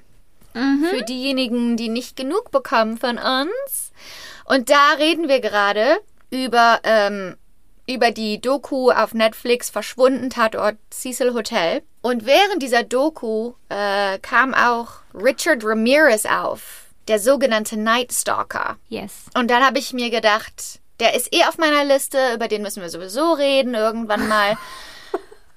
[0.54, 3.92] für diejenigen, die nicht genug bekommen von uns.
[4.44, 5.96] Und da reden wir gerade
[6.30, 7.36] über, ähm,
[7.88, 11.82] über die Doku auf Netflix Verschwunden Tatort Cecil Hotel.
[12.02, 18.76] Und während dieser Doku äh, kam auch Richard Ramirez auf, der sogenannte Night Stalker.
[18.88, 19.24] Yes.
[19.36, 22.80] Und dann habe ich mir gedacht, der ist eh auf meiner Liste, über den müssen
[22.80, 24.56] wir sowieso reden irgendwann mal.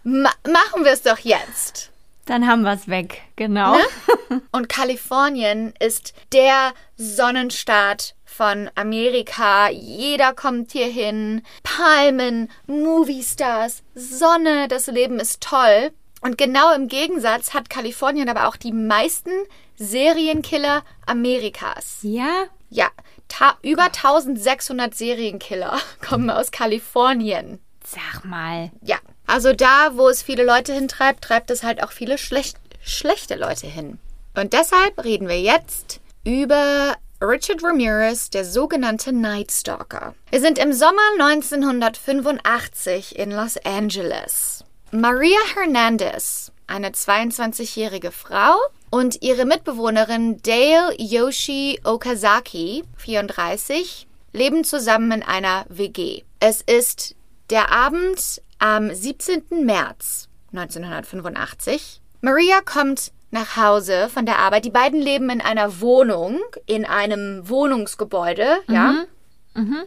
[0.07, 1.91] Ma machen wir es doch jetzt.
[2.27, 3.23] Dann haben wir es weg.
[3.35, 3.75] Genau.
[3.75, 4.41] Ne?
[4.53, 9.67] Und Kalifornien ist der Sonnenstaat von Amerika.
[9.67, 11.43] Jeder kommt hier hin.
[11.61, 15.91] Palmen, Moviestars, Sonne, das Leben ist toll.
[16.21, 19.31] Und genau im Gegensatz hat Kalifornien aber auch die meisten
[19.75, 21.97] Serienkiller Amerikas.
[22.03, 22.45] Ja?
[22.69, 22.87] Ja,
[23.27, 27.59] ta über 1600 Serienkiller kommen aus Kalifornien.
[27.83, 28.71] Sag mal.
[28.81, 33.35] Ja, also da, wo es viele Leute hintreibt, treibt es halt auch viele schlecht, schlechte
[33.35, 33.99] Leute hin.
[34.35, 40.13] Und deshalb reden wir jetzt über Richard Ramirez, der sogenannte Night Stalker.
[40.29, 44.63] Wir sind im Sommer 1985 in Los Angeles.
[44.91, 48.55] Maria Hernandez, eine 22-jährige Frau,
[48.89, 56.23] und ihre Mitbewohnerin Dale Yoshi Okazaki, 34, leben zusammen in einer WG.
[56.39, 57.15] Es ist
[57.49, 59.43] der Abend am 17.
[59.63, 62.01] März 1985.
[62.21, 64.65] Maria kommt nach Hause von der Arbeit.
[64.65, 69.03] Die beiden leben in einer Wohnung, in einem Wohnungsgebäude, ja.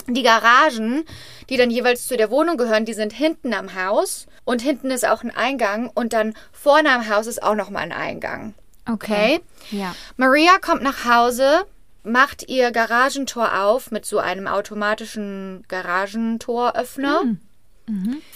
[0.08, 1.04] Die Garagen,
[1.48, 5.06] die dann jeweils zu der Wohnung gehören, die sind hinten am Haus und hinten ist
[5.06, 8.54] auch ein Eingang und dann vorne am Haus ist auch noch mal ein Eingang.
[8.88, 9.40] Okay?
[9.70, 9.94] Ja.
[10.16, 11.62] Maria kommt nach Hause,
[12.02, 17.22] macht ihr Garagentor auf mit so einem automatischen Garagentoröffner,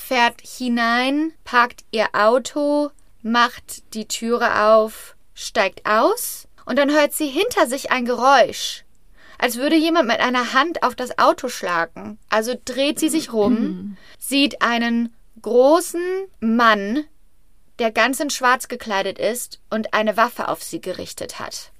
[0.04, 2.90] fährt hinein, parkt ihr Auto,
[3.22, 8.84] macht die Türe auf, steigt aus und dann hört sie hinter sich ein Geräusch,
[9.38, 12.18] als würde jemand mit einer Hand auf das Auto schlagen.
[12.28, 16.02] Also dreht sie sich rum, sieht einen großen
[16.40, 17.04] Mann,
[17.78, 21.72] der ganz in Schwarz gekleidet ist und eine Waffe auf sie gerichtet hat.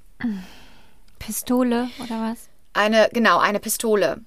[1.18, 2.48] Pistole oder was?
[2.72, 4.22] Eine, genau, eine Pistole.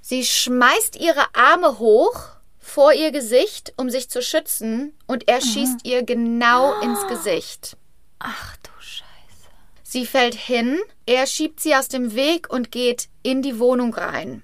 [0.00, 2.34] Sie schmeißt ihre Arme hoch
[2.74, 7.76] vor ihr Gesicht, um sich zu schützen, und er schießt ihr genau ins Gesicht.
[8.18, 9.48] Ach du Scheiße.
[9.84, 14.42] Sie fällt hin, er schiebt sie aus dem Weg und geht in die Wohnung rein.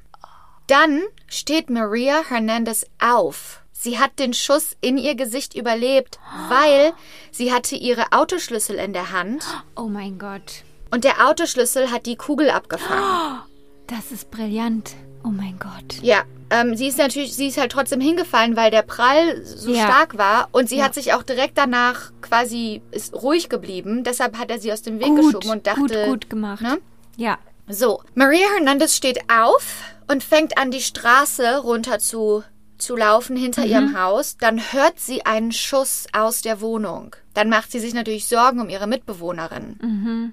[0.68, 3.62] Dann steht Maria Hernandez auf.
[3.72, 6.92] Sie hat den Schuss in ihr Gesicht überlebt, weil
[7.32, 9.42] sie hatte ihre Autoschlüssel in der Hand
[9.74, 10.62] Oh mein Gott.
[10.92, 13.40] und der Autoschlüssel hat die Kugel abgefangen.
[13.88, 14.90] Das ist brillant.
[15.24, 16.02] Oh mein Gott.
[16.02, 19.84] Ja, ähm, sie ist natürlich, sie ist halt trotzdem hingefallen, weil der Prall so Ja.
[19.84, 20.84] stark war und sie Ja.
[20.84, 24.02] hat sich auch direkt danach quasi ist ruhig geblieben.
[24.04, 26.62] Deshalb hat er sie aus dem Weg Gut, geschoben und dachte, gut, gut gemacht.
[26.62, 26.78] Ne?
[27.16, 27.38] Ja.
[27.68, 32.42] So, Maria Hernandez steht auf und fängt an, die Straße runter zu,
[32.78, 34.36] zu laufen hinter ihrem Haus.
[34.38, 37.14] Dann hört sie einen Schuss aus der Wohnung.
[37.34, 40.32] Dann macht sie sich natürlich Sorgen um ihre Mitbewohnerin.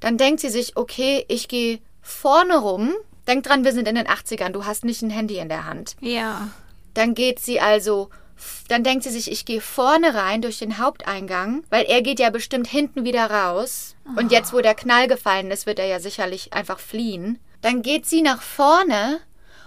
[0.00, 2.92] Dann denkt sie sich, okay, ich gehe vorne rum.
[3.26, 5.96] Denk dran, wir sind in den 80ern, du hast nicht ein Handy in der Hand.
[6.00, 6.48] Ja.
[6.92, 8.10] Dann geht sie also,
[8.68, 12.30] dann denkt sie sich, ich gehe vorne rein durch den Haupteingang, weil er geht ja
[12.30, 13.96] bestimmt hinten wieder raus.
[14.16, 17.38] Und jetzt, wo der Knall gefallen ist, wird er ja sicherlich einfach fliehen.
[17.62, 19.20] Dann geht sie nach vorne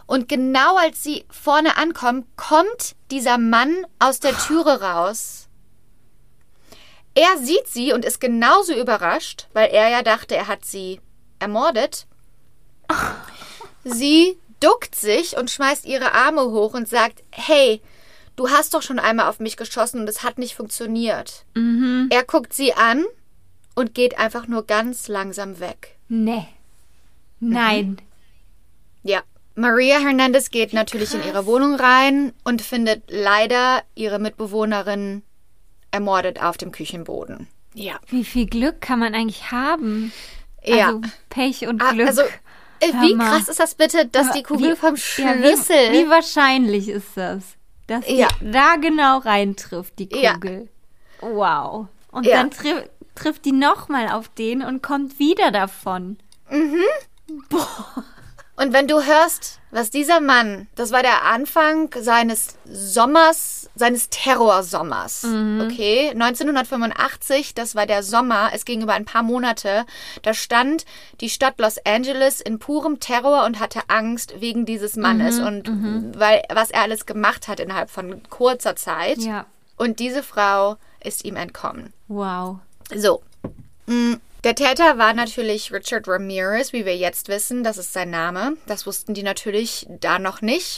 [0.05, 5.49] und genau als sie vorne ankommt, kommt dieser Mann aus der Türe raus.
[7.13, 11.01] Er sieht sie und ist genauso überrascht, weil er ja dachte, er hat sie
[11.39, 12.05] ermordet.
[13.93, 17.81] Sie duckt sich und schmeißt ihre Arme hoch und sagt, hey,
[18.35, 21.45] du hast doch schon einmal auf mich geschossen und es hat nicht funktioniert.
[22.09, 23.05] Er guckt sie an
[23.75, 25.97] und geht einfach nur ganz langsam weg.
[26.09, 26.47] Nee.
[27.39, 27.97] Nein.
[29.03, 29.21] Ja.
[29.55, 35.23] Maria Hernandez geht natürlich in ihre Wohnung rein und findet leider ihre Mitbewohnerin
[35.91, 37.47] ermordet auf dem Küchenboden.
[37.73, 37.99] Ja.
[38.07, 40.11] Wie viel Glück kann man eigentlich haben?
[40.63, 40.87] Ja.
[40.87, 42.07] Also Pech und Ah, Glück.
[42.07, 42.23] Also,
[42.81, 43.29] wie mal.
[43.29, 45.91] krass ist das bitte, dass Aber die Kugel wie- vom Ja, Schlüssel.
[45.91, 47.43] wie, wie wahrscheinlich ist das?
[47.87, 48.27] Dass die Ja.
[48.41, 50.33] da genau reintrifft, die Ja.
[50.33, 50.69] Kugel.
[51.21, 51.87] Wow.
[52.11, 52.37] Und Ja.
[52.37, 52.73] dann tri
[53.15, 56.17] trifft die nochmal auf den und kommt wieder davon.
[58.57, 65.23] Und wenn du hörst, was dieser Mann, das war der Anfang seines Sommers, seines Terrorsommers,
[65.61, 66.09] okay?
[66.09, 69.85] 1985, das war der Sommer, es ging über ein paar Monate,
[70.23, 70.85] da stand
[71.21, 75.69] die Stadt Los Angeles in purem Terror und hatte Angst wegen dieses Mannes und
[76.17, 79.19] weil, was er alles gemacht hat innerhalb von kurzer Zeit.
[79.19, 79.45] Ja.
[79.77, 81.93] Und diese Frau ist ihm entkommen.
[82.07, 82.57] Wow.
[82.95, 83.21] So.
[83.85, 84.15] Mm,
[84.47, 87.65] Der Täter war natürlich Richard Ramirez, wie wir jetzt wissen.
[87.65, 88.55] Das ist sein Name.
[88.65, 90.77] Das wussten die natürlich da noch nicht.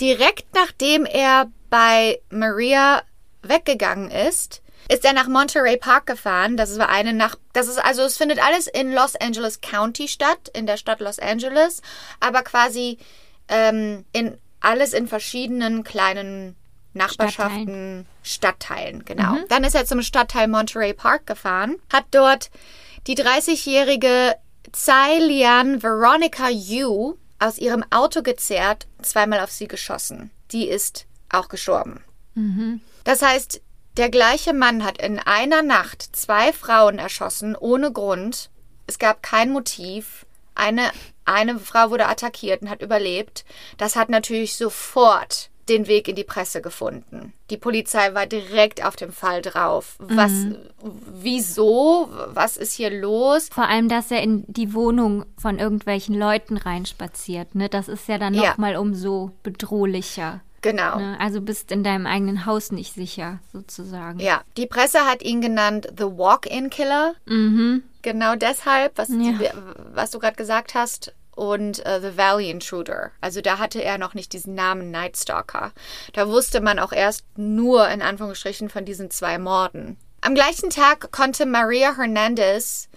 [0.00, 3.02] Direkt nachdem er bei Maria
[3.42, 6.56] weggegangen ist, ist er nach Monterey Park gefahren.
[6.56, 10.50] Das war eine nach, das ist also, es findet alles in Los Angeles County statt,
[10.54, 11.82] in der Stadt Los Angeles,
[12.20, 12.96] aber quasi
[13.48, 16.56] ähm, in alles in verschiedenen kleinen
[16.94, 19.36] Nachbarschaften, Stadtteilen, genau.
[19.48, 22.50] Dann ist er zum Stadtteil Monterey Park gefahren, hat dort
[23.06, 24.34] die 30-jährige
[24.72, 30.30] Tsai Lian Veronica Yu aus ihrem Auto gezerrt, zweimal auf sie geschossen.
[30.52, 32.02] Die ist auch gestorben.
[33.04, 33.60] Das heißt,
[33.96, 38.50] der gleiche Mann hat in einer Nacht zwei Frauen erschossen, ohne Grund.
[38.86, 40.24] Es gab kein Motiv.
[40.54, 40.90] Eine,
[41.24, 43.44] eine Frau wurde attackiert und hat überlebt.
[43.76, 47.32] Das hat natürlich sofort den Weg in die Presse gefunden.
[47.50, 49.96] Die Polizei war direkt auf dem Fall drauf.
[49.98, 50.32] Was,
[51.22, 52.08] wieso?
[52.32, 53.48] Was ist hier los?
[53.52, 57.54] Vor allem, dass er in die Wohnung von irgendwelchen Leuten reinspaziert.
[57.54, 57.68] Ne?
[57.68, 58.50] Das ist ja dann Ja.
[58.50, 60.40] nochmal umso bedrohlicher.
[60.60, 60.98] Genau.
[60.98, 61.16] Ne?
[61.20, 64.18] Also bist in deinem eigenen Haus nicht sicher, sozusagen.
[64.18, 67.14] Ja, die Presse hat ihn genannt The Walk-in-Killer.
[67.26, 67.84] Mhm.
[68.02, 69.34] Genau deshalb, was, Ja.
[69.94, 71.12] was du gerade gesagt hast.
[71.38, 73.12] Und äh, The Valley Intruder.
[73.20, 75.70] Also da hatte er noch nicht diesen Namen Night Stalker.
[76.12, 79.96] Da wusste man auch erst nur in Anführungsstrichen von diesen zwei Morden.
[80.20, 82.88] Am gleichen Tag konnte Maria Hernandez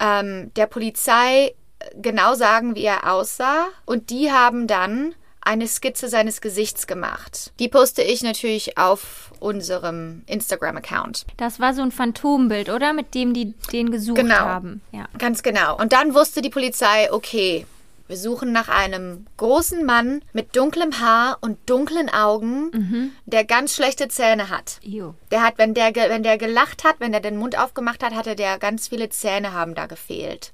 [0.00, 1.54] ähm, der Polizei
[2.00, 3.66] genau sagen, wie er aussah.
[3.84, 7.52] Und die haben dann eine Skizze seines Gesichts gemacht.
[7.58, 11.26] Die poste ich natürlich auf unserem Instagram-Account.
[11.36, 12.94] Das war so ein Phantombild, oder?
[12.94, 14.36] Mit dem die den gesucht Genau.
[14.36, 14.80] haben.
[14.92, 15.04] Ja.
[15.18, 15.76] Ganz genau.
[15.76, 17.66] Und dann wusste die Polizei, okay,
[18.14, 24.06] wir suchen nach einem großen Mann mit dunklem Haar und dunklen Augen, der ganz schlechte
[24.06, 24.78] Zähne hat.
[24.82, 25.16] Jo.
[25.32, 28.36] Der hat, wenn der, wenn der gelacht hat, wenn er den Mund aufgemacht hat, hatte
[28.36, 30.52] der ganz viele Zähne haben da gefehlt.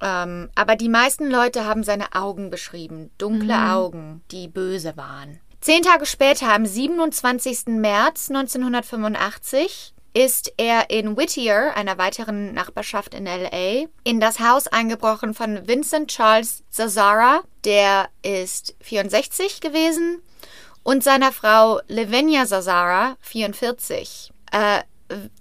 [0.00, 3.10] Ähm, aber die meisten Leute haben seine Augen beschrieben.
[3.18, 5.38] Dunkle Augen, die böse waren.
[5.60, 7.66] Zehn Tage später, am 27.
[7.66, 15.34] März 1985, ist er in Whittier, einer weiteren Nachbarschaft in LA, in das Haus eingebrochen
[15.34, 17.42] von Vincent Charles Zazara.
[17.64, 20.22] Der ist 64 gewesen
[20.82, 24.32] und seiner Frau Lavinia Zazara, 44.
[24.52, 24.80] Äh,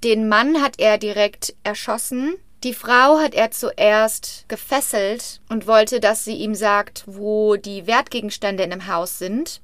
[0.04, 2.36] den Mann hat er direkt erschossen.
[2.66, 8.64] Die Frau hat er zuerst gefesselt und wollte, dass sie ihm sagt, wo die Wertgegenstände
[8.64, 9.62] in dem Haus sind.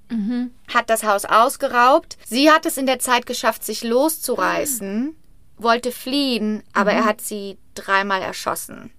[0.71, 2.15] Hat das Haus ausgeraubt.
[2.27, 5.15] Sie hat es in der Zeit geschafft, sich loszureißen,
[5.57, 8.91] wollte fliehen, aber er hat sie dreimal erschossen.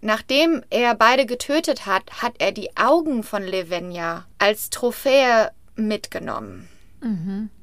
[0.00, 6.68] Nachdem er beide getötet hat, hat er die Augen von Levenia als Trophäe mitgenommen.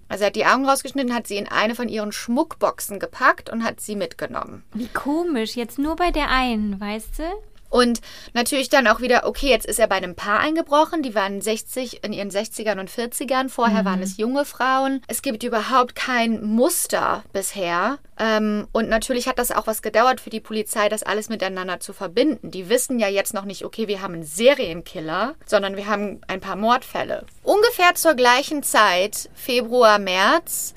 [0.08, 3.64] Also er hat die Augen rausgeschnitten, hat sie in eine von ihren Schmuckboxen gepackt und
[3.64, 4.64] hat sie mitgenommen.
[4.74, 5.56] Wie komisch.
[5.56, 7.24] Jetzt nur bei der einen, weißt du?
[7.70, 8.02] Und
[8.34, 12.04] natürlich dann auch wieder, okay, jetzt ist er bei einem Paar eingebrochen, die waren 60
[12.04, 15.02] in ihren 60ern und 40ern, vorher waren es junge Frauen.
[15.08, 18.00] Es gibt überhaupt kein Muster bisher.
[18.18, 21.92] Ähm, und natürlich hat das auch was gedauert für die Polizei, das alles miteinander zu
[21.92, 22.52] verbinden.
[22.52, 26.40] Die wissen ja jetzt noch nicht, okay, wir haben einen Serienkiller, sondern wir haben ein
[26.40, 27.26] paar Mordfälle.
[27.44, 30.74] Ungefähr zur gleichen Zeit, Februar, März,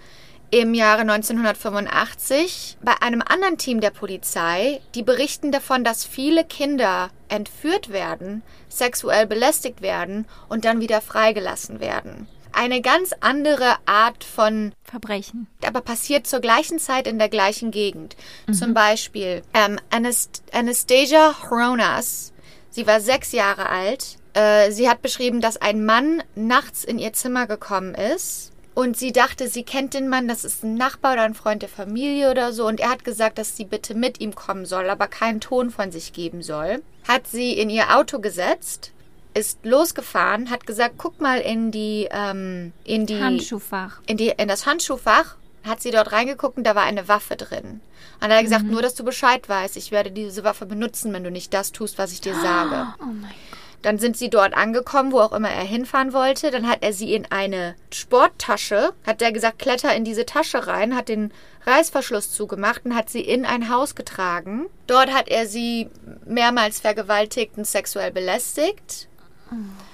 [0.51, 7.11] im Jahre 1985 bei einem anderen Team der Polizei, die berichten davon, dass viele Kinder
[7.29, 12.29] entführt werden, sexuell belästigt werden und dann wieder freigelassen werden.
[12.53, 15.47] Eine ganz andere Art von Verbrechen.
[15.65, 18.17] aber passiert zur gleichen Zeit in der gleichen Gegend.
[18.51, 22.33] Zum Beispiel ähm, Anast Anastasia Hronas,
[22.71, 24.17] sie war sechs Jahre alt.
[24.33, 29.11] Äh, sie hat beschrieben, dass ein Mann nachts in ihr Zimmer gekommen ist und sie
[29.11, 32.53] dachte, sie kennt den Mann, das ist ein Nachbar oder ein Freund der Familie oder
[32.53, 32.65] so.
[32.65, 35.91] Und er hat gesagt, dass sie bitte mit ihm kommen soll, aber keinen Ton von
[35.91, 36.81] sich geben soll.
[37.09, 38.93] Hat sie in ihr Auto gesetzt,
[39.35, 43.99] ist losgefahren, hat gesagt, guck mal in die, ähm, in die Handschuhfach.
[44.07, 47.81] in, die, in das Handschuhfach, hat sie dort reingeguckt und da war eine Waffe drin.
[48.21, 51.25] Und er hat gesagt, nur dass du Bescheid weißt, ich werde diese Waffe benutzen, wenn
[51.25, 52.95] du nicht das tust, was ich dir sage.
[53.01, 53.68] Oh mein Gott.
[53.83, 56.51] Dann sind sie dort angekommen, wo auch immer er hinfahren wollte.
[56.51, 60.97] Dann hat er sie in eine Sporttasche, hat er gesagt, kletter in diese Tasche rein,
[60.97, 61.33] hat den
[61.67, 64.67] Reißverschluss zugemacht und hat sie in ein Haus getragen.
[64.87, 65.89] Dort hat er sie
[66.25, 69.09] mehrmals vergewaltigt und sexuell belästigt.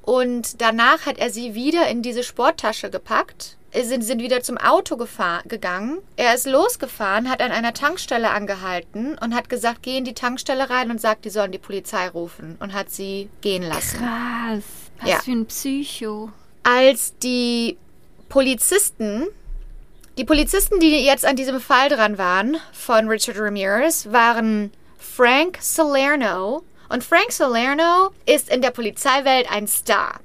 [0.03, 4.97] Und danach hat er sie wieder in diese Sporttasche gepackt sind, sind wieder zum Auto
[4.97, 5.99] gegangen.
[6.17, 10.71] Er ist losgefahren, hat an einer Tankstelle angehalten und hat gesagt, geh in die Tankstelle
[10.71, 13.99] rein und sagt, die sollen die Polizei rufen und hat sie gehen lassen.
[13.99, 14.65] Krass.
[15.01, 15.21] Was ja.
[15.21, 16.31] für ein Psycho.
[16.63, 17.77] Als die
[18.29, 19.27] Polizisten,
[20.19, 26.63] die Polizisten, die jetzt an diesem Fall dran waren von Richard Ramirez, waren Frank Salerno.
[26.89, 30.21] Und Frank Salerno ist in der Polizeiwelt ein Star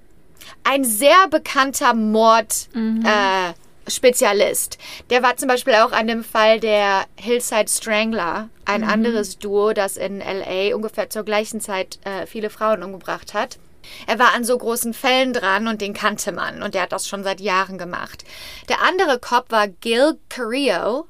[0.64, 4.78] ein sehr bekannter Mord-Spezialist.
[4.78, 4.84] Mhm.
[4.84, 8.90] Äh, der war zum Beispiel auch an dem Fall der Hillside Strangler, ein mhm.
[8.90, 13.60] anderes Duo, das in LA ungefähr zur gleichen Zeit äh, viele Frauen umgebracht hat.
[14.08, 17.08] Er war an so großen Fällen dran und den kannte man und der hat das
[17.08, 18.24] schon seit Jahren gemacht.
[18.68, 21.08] Der andere Cop war Gil Carrillo,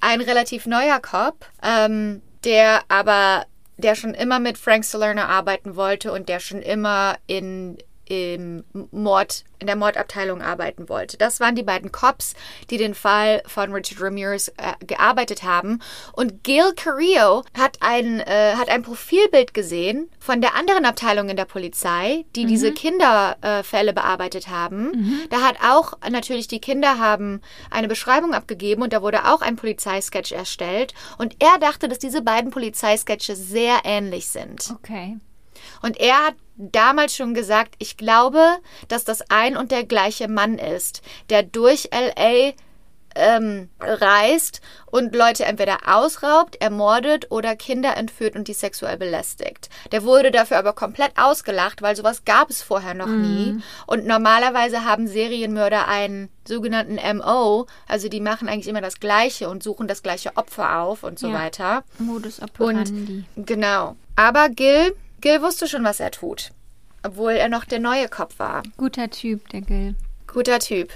[0.00, 6.12] ein relativ neuer Cop, ähm, der aber der schon immer mit Frank Salerno arbeiten wollte
[6.12, 11.18] und der schon immer in im Mord, in der Mordabteilung arbeiten wollte.
[11.18, 12.34] Das waren die beiden Cops,
[12.70, 15.80] die den Fall von Richard Ramirez äh, gearbeitet haben.
[16.12, 21.36] Und Gail Carrillo hat ein, äh, hat ein Profilbild gesehen von der anderen Abteilung in
[21.36, 22.48] der Polizei, die mhm.
[22.48, 24.90] diese Kinderfälle äh, bearbeitet haben.
[24.90, 25.20] Mhm.
[25.30, 27.40] Da hat auch natürlich die Kinder haben
[27.70, 30.94] eine Beschreibung abgegeben und da wurde auch ein Polizeisketch erstellt.
[31.18, 34.70] Und er dachte, dass diese beiden Polizeisketches sehr ähnlich sind.
[34.70, 35.18] Okay.
[35.82, 38.42] Und er hat damals schon gesagt, ich glaube,
[38.88, 42.52] dass das ein und der gleiche Mann ist, der durch LA
[43.18, 49.68] ähm, reist und Leute entweder ausraubt, ermordet oder Kinder entführt und die sexuell belästigt.
[49.92, 53.20] Der wurde dafür aber komplett ausgelacht, weil sowas gab es vorher noch mm.
[53.20, 53.60] nie.
[53.86, 59.62] Und normalerweise haben Serienmörder einen sogenannten MO, also die machen eigentlich immer das Gleiche und
[59.62, 61.34] suchen das gleiche Opfer auf und so ja.
[61.34, 61.84] weiter.
[61.98, 63.24] Modus operandi.
[63.34, 63.96] Und, genau.
[64.16, 66.50] Aber Gil Gil wusste schon, was er tut,
[67.02, 68.62] obwohl er noch der neue Kopf war.
[68.76, 69.94] Guter Typ, der Gil.
[70.26, 70.92] Guter Typ.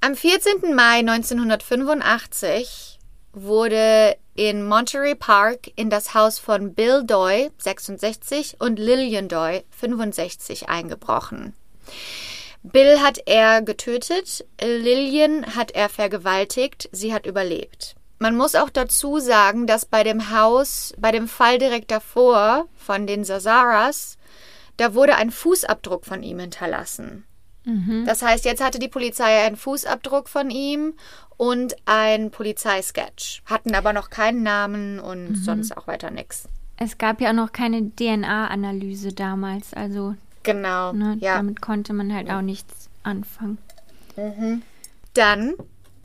[0.00, 0.74] Am 14.
[0.74, 2.98] Mai 1985
[3.32, 10.68] wurde in Monterey Park in das Haus von Bill Doy, 66, und Lillian Doy, 65,
[10.68, 11.54] eingebrochen.
[12.62, 17.94] Bill hat er getötet, Lillian hat er vergewaltigt, sie hat überlebt.
[18.18, 23.06] Man muss auch dazu sagen, dass bei dem Haus, bei dem Fall direkt davor von
[23.06, 24.18] den Sazaras,
[24.76, 27.24] da wurde ein Fußabdruck von ihm hinterlassen.
[27.64, 28.04] Mhm.
[28.06, 30.94] Das heißt, jetzt hatte die Polizei einen Fußabdruck von ihm
[31.36, 35.36] und ein Polizeisketch, hatten aber noch keinen Namen und mhm.
[35.36, 36.48] sonst auch weiter nichts.
[36.76, 41.36] Es gab ja auch noch keine DNA-Analyse damals, also genau, ne, ja.
[41.36, 43.58] damit konnte man halt auch nichts anfangen.
[44.16, 44.62] Mhm.
[45.14, 45.54] Dann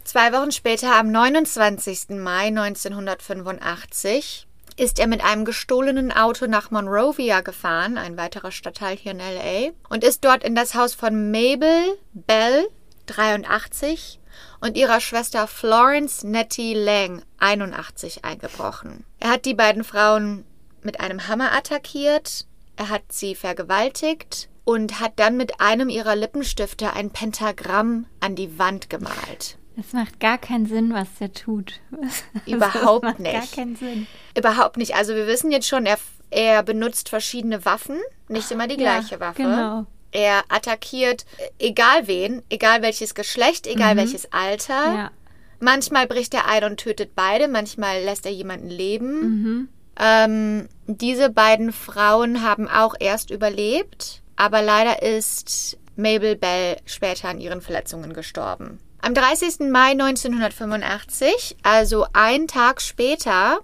[0.04, 2.10] Zwei Wochen später, am 29.
[2.10, 9.14] Mai 1985, ist er mit einem gestohlenen Auto nach Monrovia gefahren, ein weiterer Stadtteil hier
[9.14, 12.68] in LA, und ist dort in das Haus von Mabel Bell,
[13.06, 14.20] 83,
[14.60, 19.06] und ihrer Schwester Florence Nettie Lang, 81, eingebrochen.
[19.20, 20.44] Er hat die beiden Frauen
[20.82, 26.92] mit einem Hammer attackiert, er hat sie vergewaltigt und hat dann mit einem ihrer Lippenstifte
[26.92, 29.58] ein Pentagramm an die Wand gemalt.
[29.76, 31.80] Das macht gar keinen Sinn, was der tut.
[32.46, 33.34] Überhaupt das macht nicht.
[33.34, 34.08] Gar keinen Sinn.
[34.38, 34.96] Überhaupt nicht.
[34.96, 35.98] Also wir wissen jetzt schon, er,
[36.30, 39.42] er benutzt verschiedene Waffen, nicht immer die gleiche ja, Waffe.
[39.42, 39.86] Genau.
[40.12, 41.26] Er attackiert
[41.58, 44.00] egal wen, egal welches Geschlecht, egal mhm.
[44.00, 44.94] welches Alter.
[44.94, 45.12] Ja.
[45.60, 49.22] Manchmal bricht er ein und tötet beide, manchmal lässt er jemanden leben.
[49.22, 49.70] Mhm.
[50.00, 57.40] Ähm, diese beiden Frauen haben auch erst überlebt, aber leider ist Mabel Bell später an
[57.40, 58.80] ihren Verletzungen gestorben.
[59.06, 59.70] Am 30.
[59.70, 63.60] Mai 1985, also einen Tag später,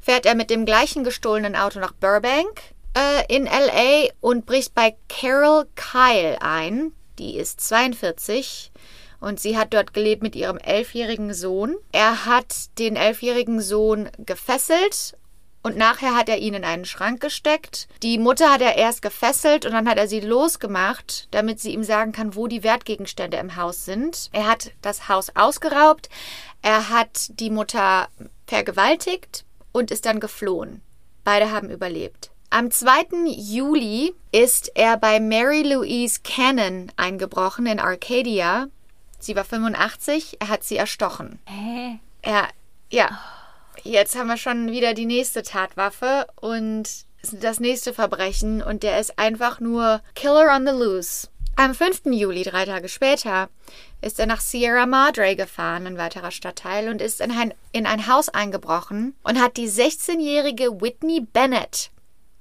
[0.00, 2.62] fährt er mit dem gleichen gestohlenen Auto nach Burbank
[2.96, 6.92] äh, in LA und bricht bei Carol Kyle ein.
[7.18, 8.72] Die ist 42
[9.20, 11.76] und sie hat dort gelebt mit ihrem elfjährigen Sohn.
[11.92, 15.17] Er hat den elfjährigen Sohn gefesselt
[15.68, 17.88] und nachher hat er ihn in einen Schrank gesteckt.
[18.02, 21.84] Die Mutter hat er erst gefesselt und dann hat er sie losgemacht, damit sie ihm
[21.84, 24.30] sagen kann, wo die Wertgegenstände im Haus sind.
[24.32, 26.08] Er hat das Haus ausgeraubt,
[26.62, 28.08] er hat die Mutter
[28.46, 30.80] vergewaltigt und ist dann geflohen.
[31.22, 32.30] Beide haben überlebt.
[32.50, 33.28] Am 2.
[33.36, 38.68] Juli ist er bei Mary Louise Cannon eingebrochen in Arcadia.
[39.18, 41.40] Sie war 85, er hat sie erstochen.
[41.44, 41.98] Hä?
[42.22, 42.48] Er,
[42.90, 43.20] ja.
[43.88, 46.86] Jetzt haben wir schon wieder die nächste Tatwaffe und
[47.32, 51.28] das nächste Verbrechen und der ist einfach nur Killer on the Loose.
[51.56, 52.02] Am 5.
[52.04, 53.48] Juli, drei Tage später,
[54.02, 58.06] ist er nach Sierra Madre gefahren, ein weiterer Stadtteil, und ist in ein, in ein
[58.06, 61.90] Haus eingebrochen und hat die 16-jährige Whitney Bennett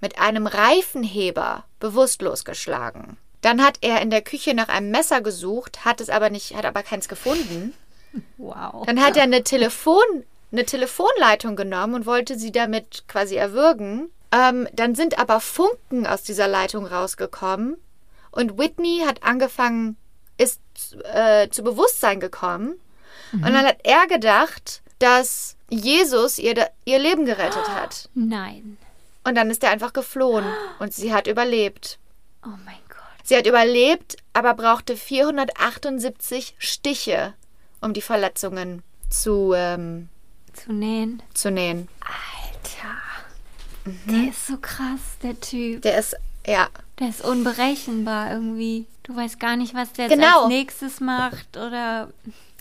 [0.01, 3.15] mit einem Reifenheber bewusstlos geschlagen.
[3.39, 6.65] Dann hat er in der Küche nach einem Messer gesucht, hat es aber nicht, hat
[6.65, 7.73] aber keins gefunden.
[8.35, 8.85] Wow.
[8.85, 14.09] Dann hat er eine Telefon, eine Telefonleitung genommen und wollte sie damit quasi erwürgen.
[14.31, 17.77] Ähm, dann sind aber Funken aus dieser Leitung rausgekommen
[18.31, 19.97] und Whitney hat angefangen,
[20.37, 20.61] ist
[21.11, 22.79] äh, zu Bewusstsein gekommen.
[23.33, 28.09] Und dann hat er gedacht, dass Jesus ihr, ihr Leben gerettet hat.
[28.13, 28.77] Nein.
[29.23, 30.45] Und dann ist er einfach geflohen
[30.79, 31.99] und sie hat überlebt.
[32.45, 32.97] Oh mein Gott.
[33.23, 37.33] Sie hat überlebt, aber brauchte 478 Stiche,
[37.81, 40.09] um die Verletzungen zu, ähm,
[40.63, 41.21] Zu nähen.
[41.33, 41.87] zu nähen.
[42.01, 42.97] Alter.
[44.05, 45.81] Der ist so krass, der Typ.
[45.83, 46.67] Der ist, ja,
[46.99, 48.85] Der ist unberechenbar irgendwie.
[49.03, 50.41] Du weißt gar nicht, was der Genau.
[50.41, 52.09] als nächstes macht oder.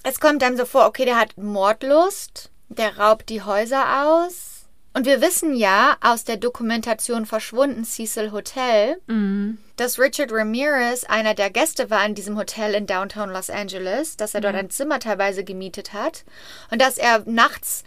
[0.05, 4.67] es kommt einem so vor, okay, der hat Mordlust, der raubt die Häuser aus.
[4.95, 9.59] Und wir wissen ja aus der Dokumentation Verschwunden Cecil Hotel, Mhm.
[9.77, 14.35] Dass Richard Ramirez einer der Gäste war in diesem Hotel in Downtown Los Angeles, dass
[14.35, 16.25] er dort ein Zimmer teilweise gemietet hat
[16.71, 17.85] und dass er nachts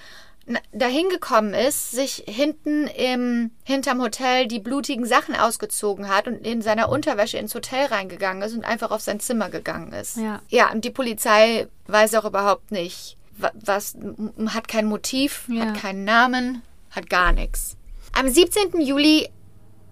[0.72, 6.64] dahin gekommen ist, sich hinten im hinterm Hotel die blutigen Sachen ausgezogen hat und in
[6.64, 10.18] seiner Unterwäsche ins Hotel reingegangen ist und einfach auf sein Zimmer gegangen ist.
[10.18, 10.42] Ja.
[10.50, 13.96] Ja, und die Polizei weiß auch überhaupt nicht, wa- was
[14.48, 15.66] hat kein Motiv, Ja.
[15.68, 17.76] hat keinen Namen, hat gar nichts.
[18.14, 18.82] Am 17.
[18.82, 19.30] Juli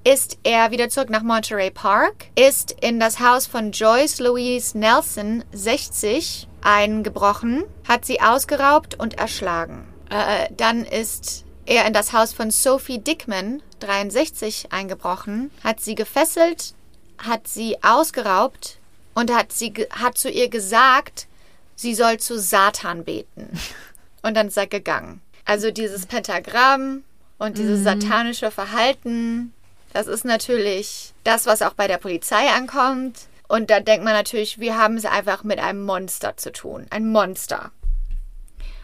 [0.04, 5.44] ist er wieder zurück nach Monterey Park, ist in das Haus von Joyce Louise Nelson,
[5.52, 9.88] 60, eingebrochen, hat sie ausgeraubt und erschlagen.
[10.10, 16.74] Äh, dann ist er in das Haus von Sophie Dickman, 63, eingebrochen, hat sie gefesselt,
[17.18, 18.80] hat sie ausgeraubt
[19.14, 21.28] und hat, sie, hat zu ihr gesagt,
[21.76, 23.50] sie soll zu Satan beten.
[24.24, 25.22] Und dann ist er gegangen.
[25.46, 27.04] Also dieses Pentagramm
[27.38, 29.54] und dieses satanische Verhalten,
[29.94, 33.28] das ist natürlich das, was auch bei der Polizei ankommt.
[33.48, 36.86] Und da denkt man natürlich, wir haben es einfach mit einem Monster zu tun.
[36.90, 37.72] Ein Monster.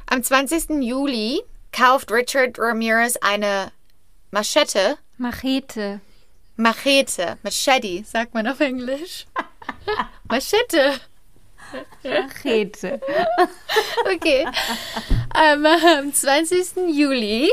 [0.06, 0.82] Am 20.
[0.82, 1.42] Juli
[1.72, 3.72] kauft Richard Ramirez eine
[4.32, 6.02] Machete, Machete.
[6.56, 9.26] Machete, Machete, sagt man auf Englisch.
[10.30, 11.00] Machete.
[12.04, 13.02] Machete.
[14.06, 14.46] Okay.
[15.36, 16.90] Ähm, am 20.
[16.90, 17.52] Juli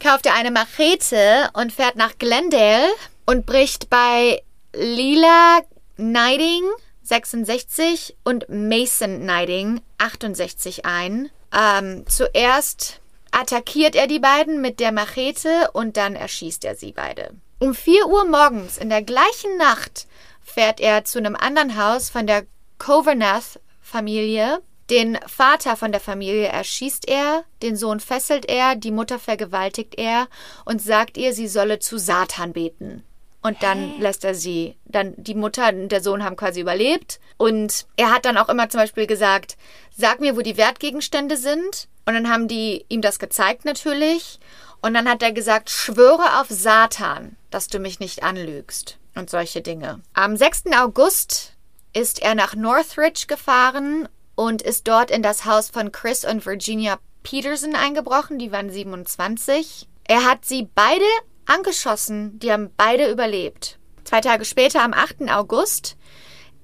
[0.00, 2.88] kauft er eine Machete und fährt nach Glendale
[3.26, 4.42] und bricht bei
[4.72, 5.60] Lila
[5.96, 6.62] Knighting
[7.02, 11.30] 66 und Mason Knighting 68 ein.
[11.52, 13.00] Ähm, zuerst
[13.32, 17.34] attackiert er die beiden mit der Machete und dann erschießt er sie beide.
[17.58, 20.06] Um 4 Uhr morgens in der gleichen Nacht
[20.42, 22.46] fährt er zu einem anderen Haus von der
[22.78, 24.62] Covernath-Familie.
[24.90, 30.26] Den Vater von der Familie erschießt er, den Sohn fesselt er, die Mutter vergewaltigt er
[30.64, 33.04] und sagt ihr, sie solle zu Satan beten.
[33.40, 37.20] Und dann lässt er sie, dann die Mutter und der Sohn haben quasi überlebt.
[37.38, 39.56] Und er hat dann auch immer zum Beispiel gesagt,
[39.96, 41.88] sag mir, wo die Wertgegenstände sind.
[42.04, 44.40] Und dann haben die ihm das gezeigt natürlich.
[44.82, 48.98] Und dann hat er gesagt, schwöre auf Satan, dass du mich nicht anlügst.
[49.14, 50.00] Und solche Dinge.
[50.12, 50.64] Am 6.
[50.76, 51.54] August
[51.92, 54.08] ist er nach Northridge gefahren
[54.40, 58.38] und ist dort in das Haus von Chris und Virginia Peterson eingebrochen.
[58.38, 59.86] Die waren 27.
[60.08, 61.04] Er hat sie beide
[61.46, 62.38] angeschossen.
[62.38, 63.78] Die haben beide überlebt.
[64.04, 65.30] Zwei Tage später, am 8.
[65.30, 65.96] August,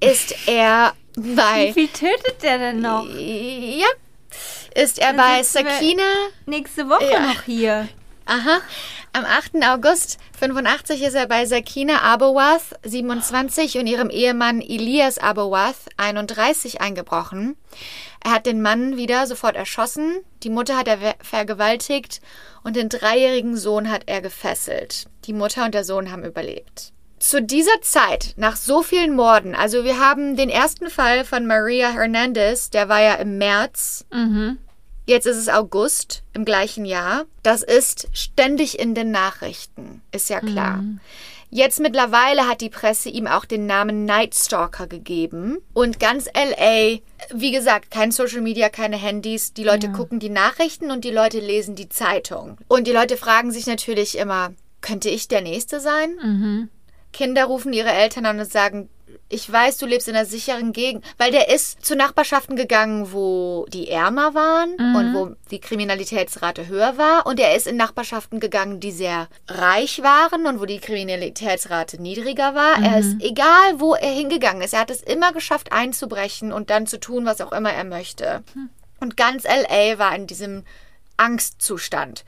[0.00, 1.72] ist er Wie bei.
[1.74, 3.06] viel tötet der denn noch?
[3.14, 3.86] Ja.
[4.74, 6.02] Ist er bei sitzen wir- Sakina.
[6.46, 7.20] Nächste Woche Ja.
[7.20, 7.88] noch hier.
[8.26, 8.58] Aha.
[9.12, 9.64] Am 8.
[9.64, 17.56] August 85 ist er bei Sakina Abowath, 27, und ihrem Ehemann Elias Abowath, 31, eingebrochen.
[18.24, 22.20] Er hat den Mann wieder sofort erschossen, die Mutter hat er vergewaltigt
[22.64, 25.06] und den dreijährigen Sohn hat er gefesselt.
[25.24, 26.92] Die Mutter und der Sohn haben überlebt.
[27.20, 31.90] Zu dieser Zeit, nach so vielen Morden, also wir haben den ersten Fall von Maria
[31.90, 34.58] Hernandez, der war ja im März Mhm.
[35.06, 37.24] Jetzt ist es August im gleichen Jahr.
[37.42, 40.82] Das ist ständig in den Nachrichten, ist ja klar.
[41.48, 45.58] Jetzt mittlerweile hat die Presse ihm auch den Namen Night Stalker gegeben.
[45.72, 46.98] Und ganz LA,
[47.32, 49.52] wie gesagt, kein Social Media, keine Handys.
[49.52, 52.58] Die Leute gucken die Nachrichten und die Leute lesen die Zeitung.
[52.66, 56.18] Und die Leute fragen sich natürlich immer, könnte ich der Nächste sein?
[56.20, 56.68] Mhm.
[57.12, 58.90] Kinder rufen ihre Eltern an und sagen,
[59.28, 63.66] ich weiß, du lebst in einer sicheren Gegend, weil der ist zu Nachbarschaften gegangen, wo
[63.68, 64.96] die ärmer waren Mhm.
[64.96, 67.26] und wo die Kriminalitätsrate höher war.
[67.26, 72.54] Und er ist in Nachbarschaften gegangen, die sehr reich waren und wo die Kriminalitätsrate niedriger
[72.54, 72.82] war.
[72.82, 76.86] Er ist, egal wo er hingegangen ist, er hat es immer geschafft einzubrechen und dann
[76.86, 78.42] zu tun, was auch immer er möchte.
[79.00, 80.64] Und ganz LA war in diesem
[81.16, 82.24] Angstzustand.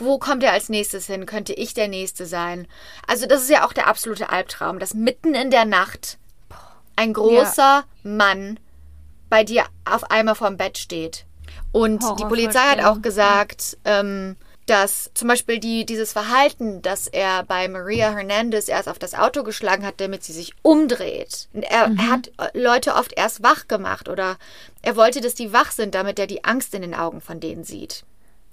[0.00, 1.26] Wo kommt er als nächstes hin?
[1.26, 2.68] Könnte ich der Nächste sein?
[3.08, 6.17] Also das ist ja auch der absolute Albtraum, dass mitten in der Nacht
[6.98, 8.58] ein großer Mann
[9.30, 11.26] bei dir auf einmal vorm Bett steht.
[11.70, 14.36] Und die Polizei hat auch gesagt, ähm,
[14.66, 19.44] dass zum Beispiel die, dieses Verhalten, dass er bei Maria Hernandez erst auf das Auto
[19.44, 21.48] geschlagen hat, damit sie sich umdreht.
[21.52, 24.36] Und er, er hat äh, Leute oft erst wach gemacht oder
[24.82, 27.64] er wollte, dass die wach sind, damit er die Angst in den Augen von denen
[27.64, 28.04] sieht.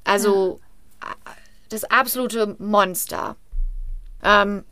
[0.04, 0.60] Also
[1.02, 1.32] äh,
[1.70, 3.36] das absolute Monster.
[4.24, 4.64] Ähm,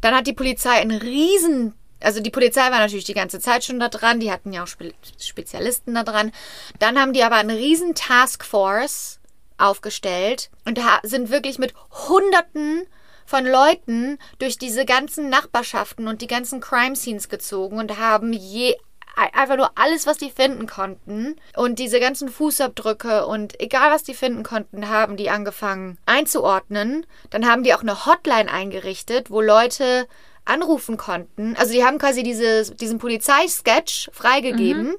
[0.00, 3.80] dann hat die Polizei einen riesen, also die Polizei war natürlich die ganze Zeit schon
[3.80, 6.32] da dran, die hatten ja auch Spe Spezialisten da dran.
[6.78, 9.20] Dann haben die aber eine riesen Taskforce
[9.58, 11.74] aufgestellt und sind wirklich mit
[12.08, 12.86] Hunderten
[13.24, 18.76] von Leuten durch diese ganzen Nachbarschaften und die ganzen Crime Scenes gezogen und haben je
[19.16, 21.36] einfach nur alles, was die finden konnten.
[21.56, 27.06] Und diese ganzen Fußabdrücke und egal, was die finden konnten, haben die angefangen einzuordnen.
[27.30, 30.06] Dann haben die auch eine Hotline eingerichtet, wo Leute
[30.46, 31.54] anrufen konnten.
[31.56, 34.94] Also die haben quasi dieses, diesen Polizeisketch freigegeben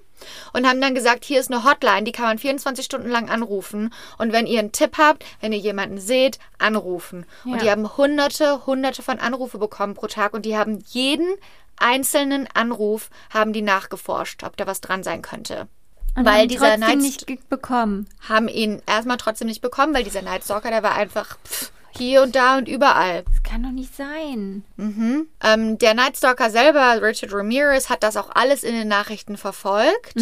[0.53, 3.93] und haben dann gesagt, hier ist eine Hotline, die kann man 24 Stunden lang anrufen.
[4.17, 7.25] Und wenn ihr einen Tipp habt, wenn ihr jemanden seht, anrufen.
[7.45, 7.57] Und Ja.
[7.57, 11.27] die haben hunderte, hunderte von Anrufe bekommen pro Tag und die haben jeden
[11.79, 15.67] einzelnen Anruf haben die nachgeforscht, ob da was dran sein könnte.
[16.15, 18.07] Und weil haben dieser trotzdem Night nicht bekommen.
[18.27, 22.35] haben ihn erstmal trotzdem nicht bekommen, weil dieser Nightstalker, der war einfach pff, hier und
[22.35, 23.23] da und überall.
[23.23, 24.63] Das kann doch nicht sein.
[25.43, 30.15] Ähm, der Nightstalker selber, Richard Ramirez, hat das auch alles in den Nachrichten verfolgt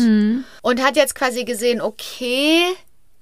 [0.61, 2.61] und hat jetzt quasi gesehen, okay,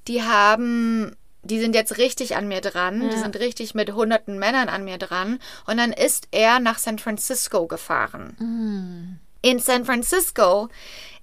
[0.07, 4.69] die haben, die sind jetzt richtig an mir dran, die sind richtig mit hunderten Männern
[4.69, 5.39] an mir dran.
[5.65, 8.35] Und dann ist er nach San Francisco gefahren.
[9.41, 10.69] In San Francisco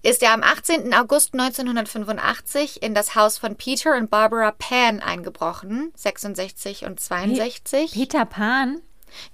[0.03, 0.94] ist er am 18.
[0.94, 7.92] August 1985 in das Haus von Peter und Barbara Pan eingebrochen, 66 und 62.
[7.92, 8.80] Peter Pan?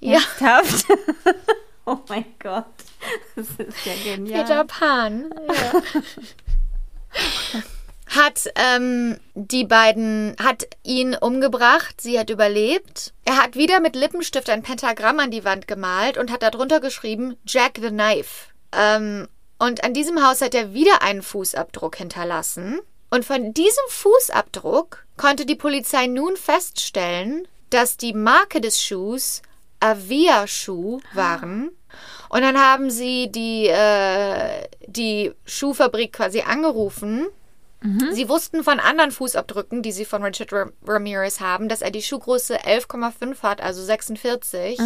[0.01, 0.15] Ja.
[0.15, 0.87] Ernsthaft?
[1.87, 2.65] oh mein Gott.
[3.37, 4.43] Das ist ja genial.
[4.43, 5.33] Peter Pan.
[5.49, 5.83] Ja.
[8.09, 13.13] hat ähm, die beiden, hat ihn umgebracht, sie hat überlebt.
[13.25, 17.37] Er hat wieder mit Lippenstift ein Pentagramm an die Wand gemalt und hat darunter geschrieben
[17.47, 18.51] Jack the Knife.
[18.73, 19.29] Ähm,
[19.59, 22.81] und an diesem Haus hat er wieder einen Fußabdruck hinterlassen.
[23.11, 29.43] Und von diesem Fußabdruck konnte die Polizei nun feststellen, dass die Marke des Schuhs
[29.81, 31.71] Avia-Schuh waren.
[32.29, 37.27] Und dann haben sie die, äh, die Schuhfabrik quasi angerufen.
[38.13, 42.03] Sie wussten von anderen Fußabdrücken, die sie von Richard Ra- Ramirez haben, dass er die
[42.03, 44.79] Schuhgröße 11,5 hat, also 46.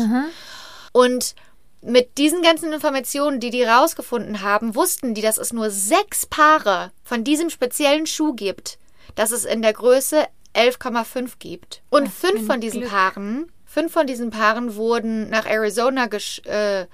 [0.92, 1.34] Und
[1.82, 6.92] mit diesen ganzen Informationen, die die rausgefunden haben, wussten die, dass es nur sechs Paare
[7.02, 8.78] von diesem speziellen Schuh gibt,
[9.14, 11.82] dass es in der Größe 11,5 gibt.
[11.90, 12.92] Und Was fünf von diesen Glück.
[12.92, 16.86] Paaren, fünf von diesen Paaren wurden nach Arizona äh,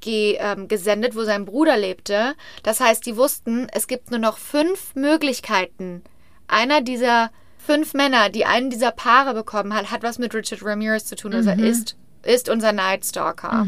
[0.00, 2.34] ge ähm, gesendet, wo sein Bruder lebte.
[2.62, 6.02] Das heißt, die wussten, es gibt nur noch fünf Möglichkeiten.
[6.48, 11.06] Einer dieser fünf Männer, die einen dieser Paare bekommen hat, hat was mit Richard Ramirez
[11.06, 11.34] zu tun.
[11.34, 11.96] Also er ist,
[12.26, 13.66] ist unser Night Stalker.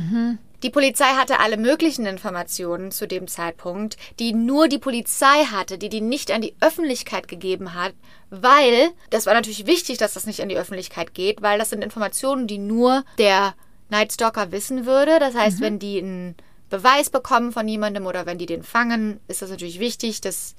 [0.65, 5.89] Die Polizei hatte alle möglichen Informationen zu dem Zeitpunkt, die nur die Polizei hatte, die
[5.89, 7.95] die nicht an die Öffentlichkeit gegeben hat,
[8.31, 11.85] weil, das war natürlich wichtig, dass das nicht an die Öffentlichkeit geht, weil das sind
[11.85, 13.55] Informationen, die nur der
[13.89, 15.19] Night Stalker wissen würde.
[15.21, 16.35] Das heißt, wenn die einen
[16.71, 20.57] Beweis bekommen von jemandem oder wenn die den fangen, ist das natürlich wichtig, dass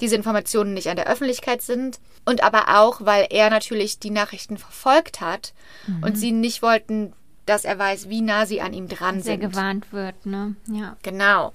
[0.00, 2.00] diese Informationen nicht an der Öffentlichkeit sind.
[2.24, 5.52] Und aber auch, weil er natürlich die Nachrichten verfolgt hat
[6.00, 7.12] und sie nicht wollten,
[7.46, 9.40] dass er weiß, wie nah sie an ihm dran Sehr sind.
[9.40, 10.54] gewarnt wird, ne?
[10.68, 10.96] Ja.
[11.02, 11.52] Genau.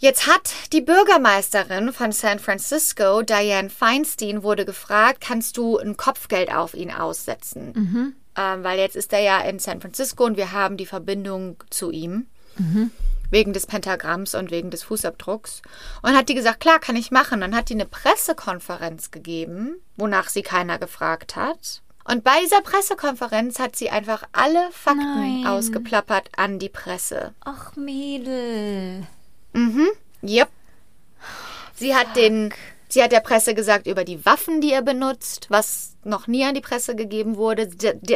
[0.00, 6.52] Jetzt hat die Bürgermeisterin von San Francisco, Diane Feinstein, wurde gefragt, kannst du ein Kopfgeld
[6.54, 8.14] auf ihn aussetzen?
[8.36, 11.90] Ähm, weil jetzt ist er ja in San Francisco und wir haben die Verbindung zu
[11.90, 12.26] ihm.
[13.30, 15.62] Wegen des Pentagramms und wegen des Fußabdrucks.
[16.02, 17.40] Und hat die gesagt, klar, kann ich machen.
[17.40, 21.82] Dann hat die eine Pressekonferenz gegeben, wonach sie keiner gefragt hat.
[22.08, 25.46] Und bei dieser Pressekonferenz hat sie einfach alle Fakten Nein.
[25.46, 27.34] ausgeplappert an die Presse.
[27.44, 29.06] Ach, Mädel.
[29.52, 29.88] Mhm.
[30.22, 30.48] Yep.
[31.74, 32.52] Sie hat den
[32.88, 36.54] Sie hat der Presse gesagt über die Waffen, die er benutzt, was noch nie an
[36.54, 37.68] die Presse gegeben wurde,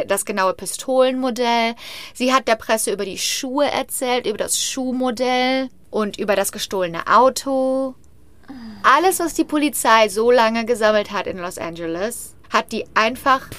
[0.07, 1.75] das genaue Pistolenmodell.
[2.13, 7.05] Sie hat der Presse über die Schuhe erzählt, über das Schuhmodell und über das gestohlene
[7.07, 7.95] Auto.
[8.83, 13.49] Alles, was die Polizei so lange gesammelt hat in Los Angeles, hat die einfach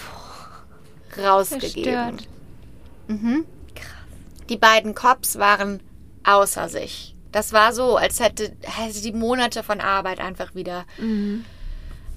[1.19, 2.19] rausgegeben.
[3.09, 3.45] Mhm.
[4.49, 5.81] Die beiden Cops waren
[6.25, 7.15] außer sich.
[7.31, 11.45] Das war so, als hätte, hätte die Monate von Arbeit einfach wieder mhm.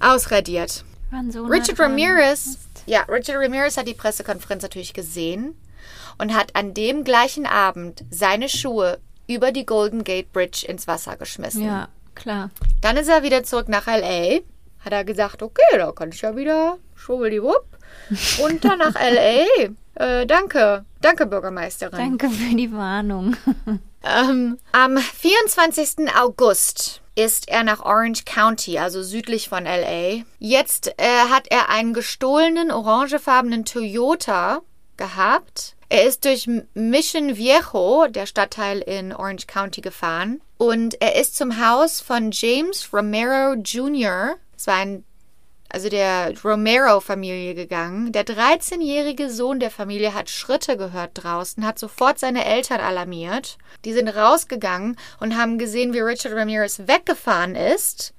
[0.00, 0.84] ausradiert.
[1.30, 5.54] So Richard Ramirez, ja, Richard Ramirez hat die Pressekonferenz natürlich gesehen
[6.18, 11.16] und hat an dem gleichen Abend seine Schuhe über die Golden Gate Bridge ins Wasser
[11.16, 11.64] geschmissen.
[11.64, 12.50] Ja, klar.
[12.80, 14.40] Dann ist er wieder zurück nach LA.
[14.80, 17.66] Hat er gesagt, okay, da kann ich ja wieder schwubbeliwupp.
[18.42, 19.72] Und dann nach LA.
[19.94, 20.84] Äh, danke.
[21.00, 21.98] Danke, Bürgermeisterin.
[21.98, 23.36] Danke für die Warnung.
[24.04, 26.14] ähm, am 24.
[26.18, 30.22] August ist er nach Orange County, also südlich von LA.
[30.38, 34.60] Jetzt äh, hat er einen gestohlenen orangefarbenen Toyota
[34.96, 35.74] gehabt.
[35.88, 40.40] Er ist durch Mission Viejo, der Stadtteil in Orange County, gefahren.
[40.58, 44.36] Und er ist zum Haus von James Romero Jr.
[44.56, 45.04] Es war ein
[45.68, 48.12] also der Romero-Familie gegangen.
[48.12, 53.58] Der 13-jährige Sohn der Familie hat Schritte gehört draußen, hat sofort seine Eltern alarmiert.
[53.84, 58.14] Die sind rausgegangen und haben gesehen, wie Richard Ramirez weggefahren ist,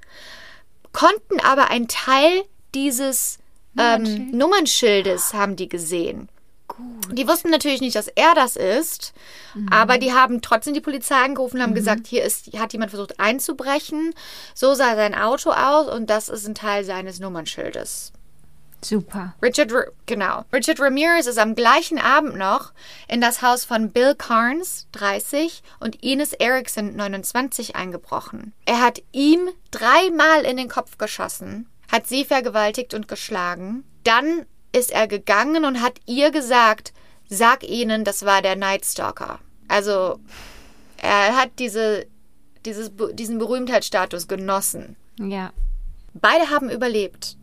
[0.91, 2.43] konnten aber einen Teil
[2.73, 3.39] dieses
[3.77, 6.29] ähm, Nummernschildes haben die gesehen.
[6.67, 7.17] Gut.
[7.17, 9.13] Die wussten natürlich nicht, dass er das ist,
[9.55, 9.69] mhm.
[9.71, 11.75] aber die haben trotzdem die Polizei angerufen und haben mhm.
[11.75, 14.13] gesagt, hier ist, hat jemand versucht einzubrechen.
[14.53, 18.11] So sah sein Auto aus und das ist ein Teil seines Nummernschildes.
[18.83, 19.33] Super.
[19.41, 19.71] Richard,
[20.05, 20.43] genau.
[20.53, 22.73] Richard Ramirez ist am gleichen Abend noch
[23.07, 28.53] in das Haus von Bill Carnes, 30, und Ines Erickson, 29, eingebrochen.
[28.65, 33.83] Er hat ihm dreimal in den Kopf geschossen, hat sie vergewaltigt und geschlagen.
[34.03, 36.93] Dann ist er gegangen und hat ihr gesagt,
[37.29, 39.39] sag ihnen, das war der Night Stalker.
[39.67, 40.19] Also
[40.97, 42.07] er hat diese,
[42.65, 44.95] dieses, diesen Berühmtheitsstatus genossen.
[45.19, 45.51] Ja.
[46.13, 47.37] Beide haben überlebt.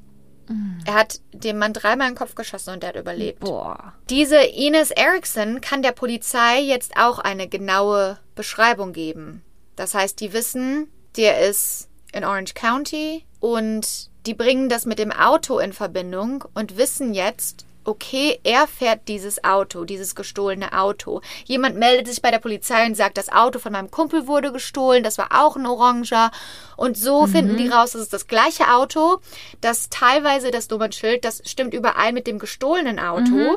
[0.49, 0.81] Mhm.
[0.85, 3.41] Er hat dem Mann dreimal in den Kopf geschossen und der hat überlebt.
[3.41, 3.95] Boah.
[4.11, 9.43] Diese Ines Erickson kann der Polizei jetzt auch eine genaue Beschreibung geben.
[9.77, 15.13] Das heißt, die wissen, der ist in Orange County und die bringen das mit dem
[15.13, 21.21] Auto in Verbindung und wissen jetzt, okay, er fährt dieses Auto, dieses gestohlene Auto.
[21.45, 25.03] Jemand meldet sich bei der Polizei und sagt, das Auto von meinem Kumpel wurde gestohlen,
[25.03, 26.31] das war auch ein Oranger.
[26.77, 27.31] Und so mhm.
[27.31, 29.19] finden die raus, das ist das gleiche Auto,
[29.61, 33.31] das teilweise das Nummernschild, das stimmt überein mit dem gestohlenen Auto.
[33.31, 33.57] Mhm.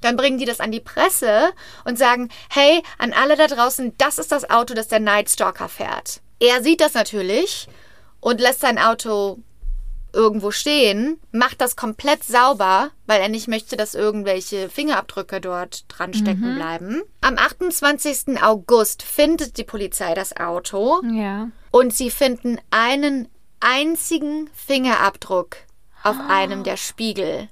[0.00, 1.50] Dann bringen die das an die Presse
[1.84, 5.68] und sagen, hey, an alle da draußen, das ist das Auto, das der Night Stalker
[5.68, 6.20] fährt.
[6.40, 7.68] Er sieht das natürlich
[8.24, 9.38] und lässt sein Auto
[10.14, 16.14] irgendwo stehen, macht das komplett sauber, weil er nicht möchte, dass irgendwelche Fingerabdrücke dort dran
[16.14, 16.56] stecken mhm.
[16.56, 17.02] bleiben.
[17.20, 18.42] Am 28.
[18.42, 21.02] August findet die Polizei das Auto.
[21.04, 21.50] Ja.
[21.70, 23.28] Und sie finden einen
[23.60, 25.56] einzigen Fingerabdruck
[26.02, 26.32] auf oh.
[26.32, 27.50] einem der Spiegel.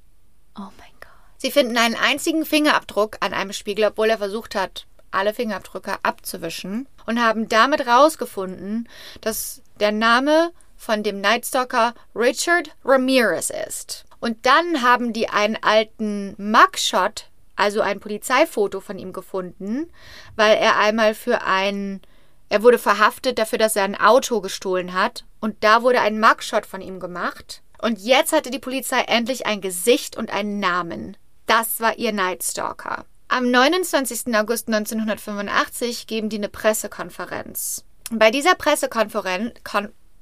[0.57, 1.11] Oh mein Gott.
[1.37, 6.89] Sie finden einen einzigen Fingerabdruck an einem Spiegel, obwohl er versucht hat, alle Fingerabdrücke abzuwischen
[7.05, 8.89] und haben damit rausgefunden,
[9.21, 10.53] dass der Name
[10.83, 14.05] von dem Nightstalker Richard Ramirez ist.
[14.19, 19.93] Und dann haben die einen alten Mugshot, also ein Polizeifoto von ihm gefunden,
[20.35, 22.01] weil er einmal für ein
[22.49, 26.67] er wurde verhaftet dafür, dass er ein Auto gestohlen hat und da wurde ein Mugshot
[26.67, 27.63] von ihm gemacht.
[27.81, 31.17] Und jetzt hatte die Polizei endlich ein Gesicht und einen Namen.
[31.47, 33.07] Das war ihr Nightstalker.
[33.29, 34.35] Am 29.
[34.37, 37.87] August 1985 geben die eine Pressekonferenz.
[38.11, 39.55] Bei dieser Pressekonferenz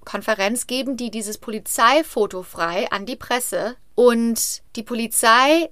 [0.05, 5.71] Konferenz geben die dieses Polizeifoto frei an die Presse und die Polizei,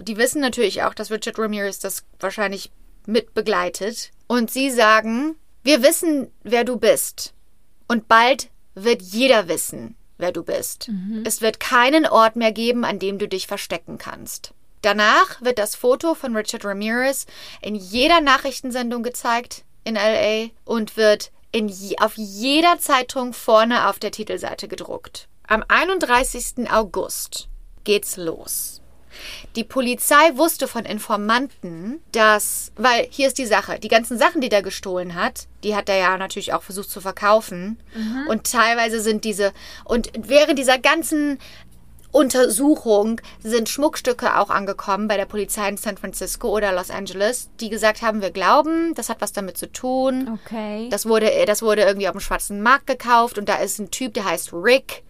[0.00, 2.70] die wissen natürlich auch, dass Richard Ramirez das wahrscheinlich
[3.06, 7.34] mit begleitet und sie sagen, wir wissen, wer du bist
[7.88, 10.88] und bald wird jeder wissen, wer du bist.
[10.88, 11.22] Mhm.
[11.24, 14.52] Es wird keinen Ort mehr geben, an dem du dich verstecken kannst.
[14.82, 17.26] Danach wird das Foto von Richard Ramirez
[17.60, 23.98] in jeder Nachrichtensendung gezeigt in LA und wird in je, auf jeder Zeitung vorne auf
[23.98, 25.28] der Titelseite gedruckt.
[25.46, 26.70] Am 31.
[26.70, 27.48] August
[27.84, 28.80] geht's los.
[29.54, 34.48] Die Polizei wusste von Informanten, dass, weil hier ist die Sache, die ganzen Sachen, die
[34.48, 37.78] der gestohlen hat, die hat er ja natürlich auch versucht zu verkaufen.
[37.94, 38.26] Mhm.
[38.28, 39.52] Und teilweise sind diese,
[39.84, 41.38] und während dieser ganzen
[42.12, 47.70] Untersuchung sind Schmuckstücke auch angekommen bei der Polizei in San Francisco oder Los Angeles, die
[47.70, 50.38] gesagt haben, wir glauben, das hat was damit zu tun.
[50.44, 50.88] Okay.
[50.90, 54.14] Das wurde, das wurde irgendwie auf dem schwarzen Markt gekauft und da ist ein Typ,
[54.14, 55.02] der heißt Rick.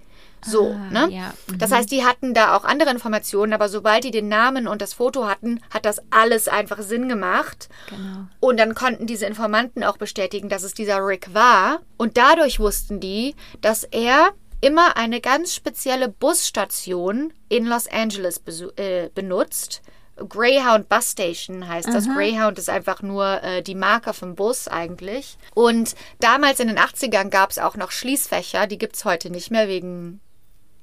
[0.45, 1.09] So, Ah, ne?
[1.11, 4.81] ja, Das heißt, die hatten da auch andere Informationen, aber sobald die den Namen und
[4.81, 7.69] das Foto hatten, hat das alles einfach Sinn gemacht.
[7.89, 8.27] Genau.
[8.39, 11.81] Und dann konnten diese Informanten auch bestätigen, dass es dieser Rick war.
[11.97, 14.31] Und dadurch wussten die, dass er
[14.61, 18.41] immer eine ganz spezielle Busstation in Los Angeles
[18.77, 19.83] äh, benutzt.
[20.17, 22.07] Greyhound Bus Station heißt das.
[22.09, 25.37] Greyhound ist einfach nur äh, die Marke vom Bus eigentlich.
[25.55, 29.51] Und damals in den 80ern gab es auch noch Schließfächer, die gibt es heute nicht
[29.51, 30.21] mehr wegen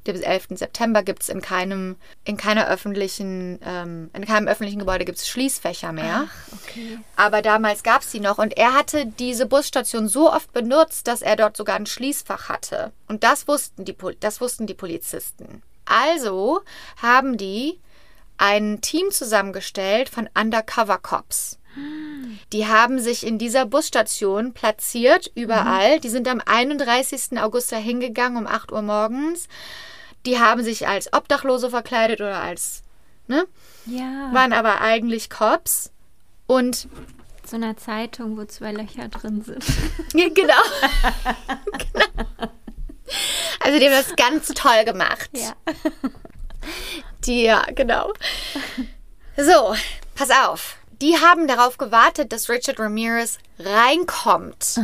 [0.07, 0.47] dem 11.
[0.51, 5.27] September gibt es in keinem, in keiner öffentlichen, ähm, in keinem öffentlichen Gebäude gibt es
[5.27, 6.27] Schließfächer mehr.
[6.51, 6.99] Okay.
[7.15, 11.21] Aber damals gab es sie noch und er hatte diese Busstation so oft benutzt, dass
[11.21, 12.91] er dort sogar ein Schließfach hatte.
[13.07, 15.61] Und das wussten die, das wussten die Polizisten.
[15.85, 16.61] Also
[17.01, 17.79] haben die
[18.37, 21.59] ein Team zusammengestellt von Undercover Cops.
[22.51, 25.99] Die haben sich in dieser Busstation platziert, überall.
[25.99, 27.39] Die sind am 31.
[27.39, 29.47] August da hingegangen um 8 Uhr morgens.
[30.25, 32.83] Die haben sich als Obdachlose verkleidet oder als,
[33.27, 33.45] ne?
[33.85, 34.29] Ja.
[34.33, 35.91] Waren aber eigentlich Cops.
[36.47, 36.87] Und
[37.45, 39.63] so einer Zeitung, wo zwei Löcher drin sind.
[40.13, 40.33] Genau.
[40.35, 40.61] genau.
[43.59, 45.29] Also die haben das ganz toll gemacht.
[45.33, 45.53] Ja.
[47.25, 48.13] Die, ja, genau.
[49.37, 49.75] So,
[50.15, 50.77] pass auf.
[51.01, 54.79] Die haben darauf gewartet, dass Richard Ramirez reinkommt.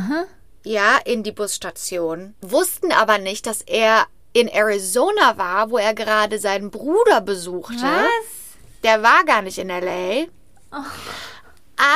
[0.63, 2.35] Ja, in die Busstation.
[2.41, 4.05] Wussten aber nicht, dass er
[4.39, 7.81] in Arizona war, wo er gerade seinen Bruder besuchte.
[7.83, 8.57] Was?
[8.83, 10.25] Der war gar nicht in LA.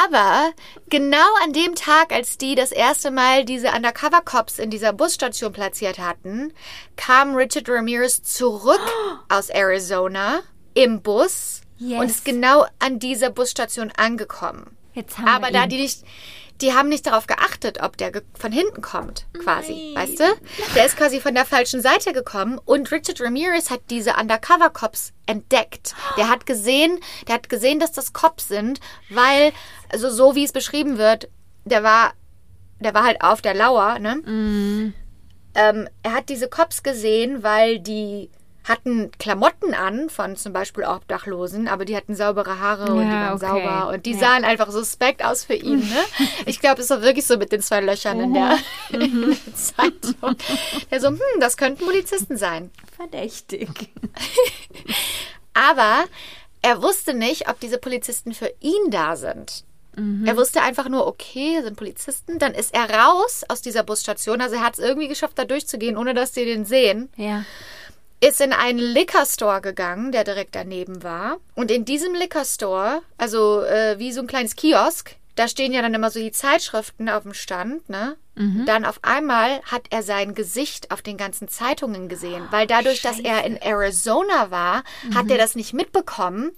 [0.06, 0.52] Aber
[0.90, 6.00] genau an dem Tag, als die das erste Mal diese Undercover-Cops in dieser Busstation platziert
[6.00, 6.54] hatten,
[6.96, 8.80] kam Richard Ramirez zurück
[9.30, 10.42] aus Arizona
[10.74, 12.00] im Bus Yes.
[12.00, 14.78] und ist genau an dieser Busstation angekommen.
[14.94, 15.70] Jetzt haben Aber wir da ihn.
[15.70, 16.04] die nicht,
[16.64, 20.08] die haben nicht darauf geachtet, ob der von hinten kommt, quasi, Nein.
[20.08, 20.24] weißt du?
[20.76, 25.94] Der ist quasi von der falschen Seite gekommen und Richard Ramirez hat diese Undercover-Cops entdeckt.
[26.18, 29.52] Der hat gesehen, der hat gesehen, dass das Cops sind, weil,
[29.90, 31.30] also so wie es beschrieben wird,
[31.66, 32.14] der war,
[32.80, 34.16] der war halt auf der Lauer, ne?
[34.26, 34.94] Mhm.
[35.56, 38.32] Ähm, er hat diese Cops gesehen, weil die
[38.64, 43.22] hatten Klamotten an von zum Beispiel Obdachlosen, aber die hatten saubere Haare und die Ja,
[43.22, 43.46] waren okay.
[43.46, 44.20] sauber und die Ja.
[44.20, 45.80] sahen einfach suspekt aus für ihn.
[45.80, 46.00] Ne?
[46.46, 48.58] Ich glaube, es war wirklich so mit den zwei Löchern in der,
[48.90, 49.02] Mhm.
[49.02, 50.36] in der Zeitung.
[50.92, 52.72] Der so, hm, das könnten Polizisten sein.
[52.96, 53.70] Verdächtig.
[55.54, 56.06] Aber
[56.62, 59.64] er wusste nicht, ob diese Polizisten für ihn da sind.
[60.26, 62.40] Er wusste einfach nur, okay, sind Polizisten.
[62.40, 64.42] Dann ist er raus aus dieser Busstation.
[64.42, 67.10] Also er hat es irgendwie geschafft, da durchzugehen, ohne dass die den sehen.
[67.16, 67.46] Ja.
[68.24, 71.38] Ist in einen Liquor Store gegangen, der direkt daneben war.
[71.56, 75.82] Und in diesem Liquor Store, also äh, wie so ein kleines Kiosk, da stehen ja
[75.82, 78.16] dann immer so die Zeitschriften auf dem Stand, ne?
[78.66, 83.20] Dann auf einmal hat er sein Gesicht auf den ganzen Zeitungen gesehen, weil dadurch, dass
[83.20, 86.52] er in Arizona war, hat er das nicht mitbekommen,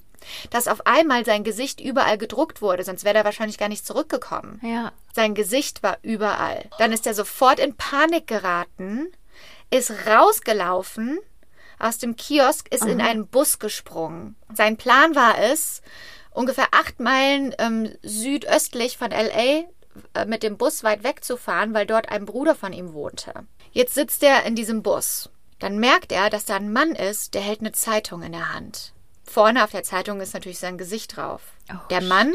[0.50, 4.58] dass auf einmal sein Gesicht überall gedruckt wurde, sonst wäre er wahrscheinlich gar nicht zurückgekommen.
[4.62, 4.92] Ja.
[5.14, 6.64] Sein Gesicht war überall.
[6.78, 9.08] Dann ist er sofort in Panik geraten,
[9.70, 11.18] ist rausgelaufen
[11.78, 14.36] aus dem Kiosk, ist in einen Bus gesprungen.
[14.54, 15.82] Sein Plan war es,
[16.30, 19.64] ungefähr acht Meilen ähm, südöstlich von LA
[20.14, 23.32] äh, mit dem Bus weit wegzufahren, weil dort ein Bruder von ihm wohnte.
[23.72, 25.30] Jetzt sitzt er in diesem Bus.
[25.58, 28.92] Dann merkt er, dass da ein Mann ist, der hält eine Zeitung in der Hand.
[29.24, 31.42] Vorne auf der Zeitung ist natürlich sein Gesicht drauf.
[31.70, 32.34] Oh, der Mann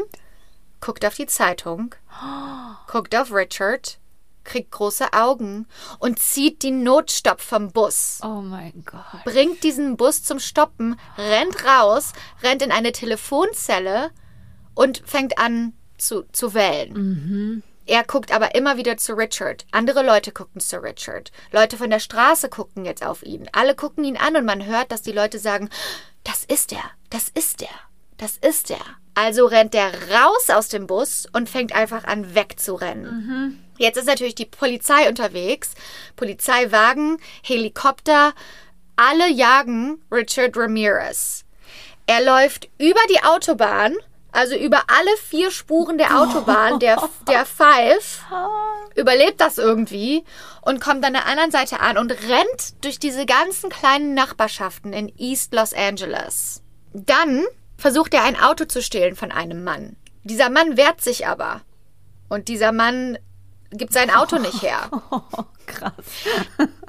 [0.80, 1.94] guckt auf die Zeitung,
[2.88, 3.98] guckt auf Richard,
[4.44, 5.66] kriegt große Augen
[5.98, 8.20] und zieht die Notstopp vom Bus.
[8.22, 9.24] Oh mein Gott.
[9.24, 12.12] Bringt diesen Bus zum Stoppen, rennt raus,
[12.42, 14.10] rennt in eine Telefonzelle
[14.74, 17.62] und fängt an zu, zu wählen.
[17.86, 19.66] Er guckt aber immer wieder zu Richard.
[19.72, 21.32] Andere Leute gucken zu Richard.
[21.50, 23.48] Leute von der Straße gucken jetzt auf ihn.
[23.52, 25.68] Alle gucken ihn an und man hört, dass die Leute sagen,
[26.24, 27.74] das ist er, das ist er,
[28.18, 28.84] das ist er.
[29.14, 33.61] Also rennt er raus aus dem Bus und fängt einfach an wegzurennen.
[33.78, 35.74] Jetzt ist natürlich die Polizei unterwegs.
[36.16, 38.32] Polizeiwagen, Helikopter,
[38.96, 41.44] alle jagen Richard Ramirez.
[42.06, 43.96] Er läuft über die Autobahn,
[44.32, 48.24] also über alle vier Spuren der Autobahn, der, der Five,
[48.96, 50.24] überlebt das irgendwie
[50.62, 55.12] und kommt an der anderen Seite an und rennt durch diese ganzen kleinen Nachbarschaften in
[55.18, 56.62] East Los Angeles.
[56.92, 57.44] Dann
[57.76, 59.96] versucht er ein Auto zu stehlen von einem Mann.
[60.24, 61.62] Dieser Mann wehrt sich aber.
[62.28, 63.18] Und dieser Mann
[63.72, 64.90] gibt sein Auto nicht her.
[65.10, 65.92] Oh, krass.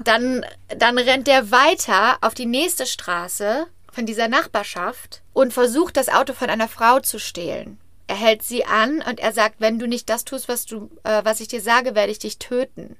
[0.02, 6.08] Dann, dann rennt der weiter auf die nächste Straße von dieser Nachbarschaft und versucht, das
[6.08, 7.78] Auto von einer Frau zu stehlen.
[8.06, 11.24] Er hält sie an und er sagt, wenn du nicht das tust, was du, äh,
[11.24, 12.96] was ich dir sage, werde ich dich töten.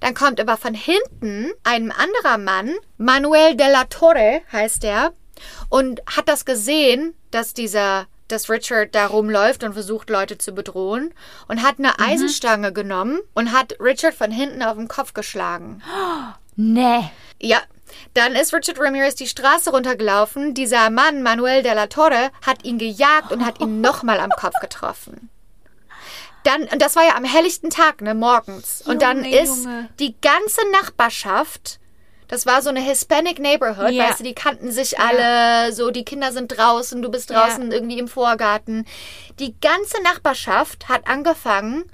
[0.00, 5.12] Dann kommt aber von hinten ein anderer Mann, Manuel de la Torre heißt er,
[5.68, 11.12] und hat das gesehen, dass dieser dass Richard da rumläuft und versucht, Leute zu bedrohen
[11.48, 15.82] und hat eine Eisenstange genommen und hat Richard von hinten auf den Kopf geschlagen.
[16.60, 17.08] Nee.
[17.40, 17.60] Ja,
[18.14, 20.54] dann ist Richard Ramirez die Straße runtergelaufen.
[20.54, 24.58] Dieser Mann, Manuel de la Torre, hat ihn gejagt und hat ihn nochmal am Kopf
[24.60, 25.30] getroffen.
[26.44, 28.82] Dann, und das war ja am helllichten Tag, ne, morgens.
[28.82, 29.88] Und dann Junge, ist Junge.
[29.98, 31.78] die ganze Nachbarschaft,
[32.28, 34.08] das war so eine Hispanic Neighborhood, Ja.
[34.08, 37.46] weißt du, die kannten sich alle, so die Kinder sind draußen, du bist Ja.
[37.46, 38.86] draußen irgendwie im Vorgarten.
[39.38, 41.84] Die ganze Nachbarschaft hat angefangen,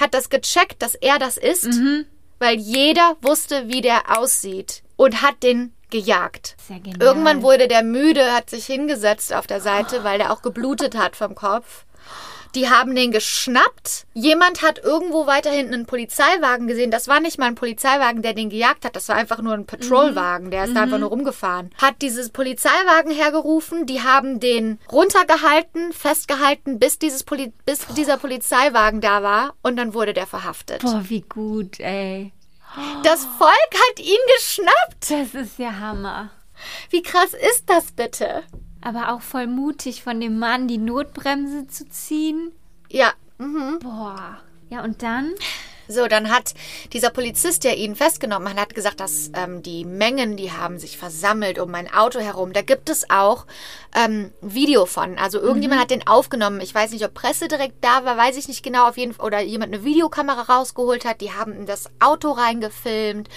[0.00, 2.06] hat das gecheckt, dass er das ist, Mhm.
[2.38, 6.56] weil jeder wusste, wie der aussieht und hat den gejagt.
[6.66, 7.00] Sehr genial.
[7.00, 11.14] Irgendwann wurde der müde, hat sich hingesetzt auf der Seite, weil der auch geblutet hat
[11.14, 11.84] vom Kopf.
[12.54, 14.06] Die haben den geschnappt.
[14.14, 16.90] Jemand hat irgendwo weiter hinten einen Polizeiwagen gesehen.
[16.90, 18.94] Das war nicht mal ein Polizeiwagen, der den gejagt hat.
[18.96, 20.50] Das war einfach nur ein Patrolwagen.
[20.50, 21.70] Der ist da einfach nur rumgefahren.
[21.80, 23.86] Hat dieses Polizeiwagen hergerufen.
[23.86, 29.54] Die haben den runtergehalten, festgehalten, bis, dieses Poli bis dieser Polizeiwagen da war.
[29.62, 30.82] Und dann wurde der verhaftet.
[30.82, 32.32] Boah, wie gut, ey.
[33.02, 35.10] Das Volk hat ihn geschnappt.
[35.10, 36.30] Das ist ja Hammer.
[36.90, 38.42] Wie krass ist das bitte?
[38.84, 42.52] Aber auch voll mutig von dem Mann, die Notbremse zu ziehen.
[42.90, 43.12] Ja.
[43.38, 43.78] Mhm.
[43.80, 44.38] Boah.
[44.68, 45.32] Ja, und dann?
[45.88, 46.54] So, dann hat
[46.92, 50.96] dieser Polizist, der ihn festgenommen hat, hat gesagt, dass ähm, die Mengen, die haben sich
[50.96, 52.52] versammelt um mein Auto herum.
[52.52, 53.46] Da gibt es auch
[53.94, 55.18] ähm, Video von.
[55.18, 56.60] Also irgendjemand hat den aufgenommen.
[56.60, 58.88] Ich weiß nicht, ob Presse direkt da war, weiß ich nicht genau.
[58.88, 61.20] Auf jeden Fall oder jemand eine Videokamera rausgeholt hat.
[61.20, 63.28] Die haben in das Auto reingefilmt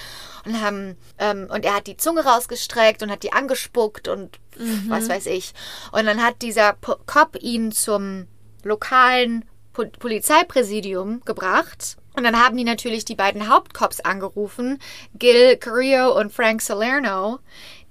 [0.46, 4.40] und haben ähm, und er hat die Zunge rausgestreckt und hat die angespuckt und
[4.88, 5.54] was weiß ich.
[5.92, 8.26] Und dann hat dieser Po- Cop ihn zum
[8.64, 11.98] lokalen Po Polizeipräsidium gebracht.
[12.18, 14.80] Und dann haben die natürlich die beiden Hauptcops angerufen,
[15.20, 17.38] Gil Carrillo und Frank Salerno.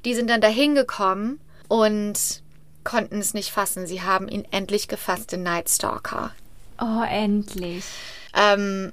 [0.04, 2.42] Die sind dann dahin gekommen und
[2.82, 3.86] konnten es nicht fassen.
[3.86, 6.34] Sie haben ihn endlich gefasst, den Night Stalker.
[6.80, 7.84] Oh, endlich.
[8.34, 8.92] Ähm,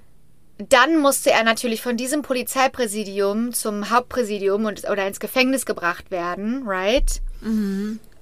[0.57, 6.61] dann musste er natürlich von diesem Polizeipräsidium zum Hauptpräsidium und, oder ins Gefängnis gebracht werden,
[6.67, 7.23] right?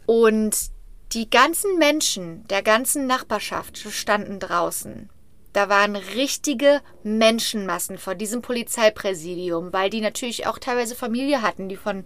[0.06, 0.56] Und
[1.12, 5.10] die ganzen Menschen der ganzen Nachbarschaft standen draußen.
[5.54, 11.76] Da waren richtige Menschenmassen vor diesem Polizeipräsidium, weil die natürlich auch teilweise Familie hatten, die
[11.76, 12.04] von,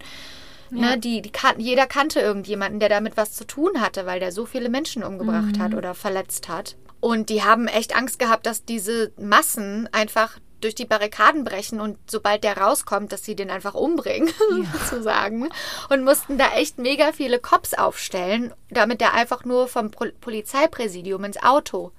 [0.70, 4.32] ne, die, die kan jeder kannte irgendjemanden, der damit was zu tun hatte, weil der
[4.32, 6.76] so viele Menschen umgebracht hat oder verletzt hat.
[7.00, 11.98] Und die haben echt Angst gehabt, dass diese Massen einfach durch die Barrikaden brechen und
[12.10, 14.32] sobald der rauskommt, dass sie den einfach umbringen,
[14.72, 15.48] sozusagen.
[15.90, 21.24] Und mussten da echt mega viele Cops aufstellen, damit der einfach nur vom Pol Polizeipräsidium
[21.24, 21.92] ins Auto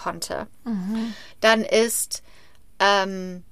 [0.00, 0.46] konnte.
[1.40, 2.22] Dann ist,
[2.78, 3.44] ähm,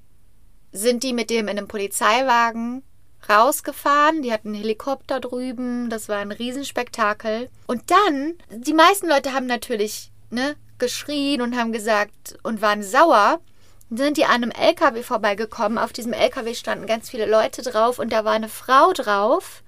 [0.72, 2.82] sind die mit dem in einem Polizeiwagen
[3.28, 4.22] rausgefahren.
[4.22, 5.90] Die hatten einen Helikopter drüben.
[5.90, 7.50] Das war ein Riesenspektakel.
[7.66, 13.40] Und dann, die meisten Leute haben natürlich ne, geschrien und haben gesagt und waren sauer.
[13.90, 15.78] Dann sind die an einem LKW vorbeigekommen.
[15.78, 19.62] Auf diesem LKW standen ganz viele Leute drauf und da war eine Frau drauf,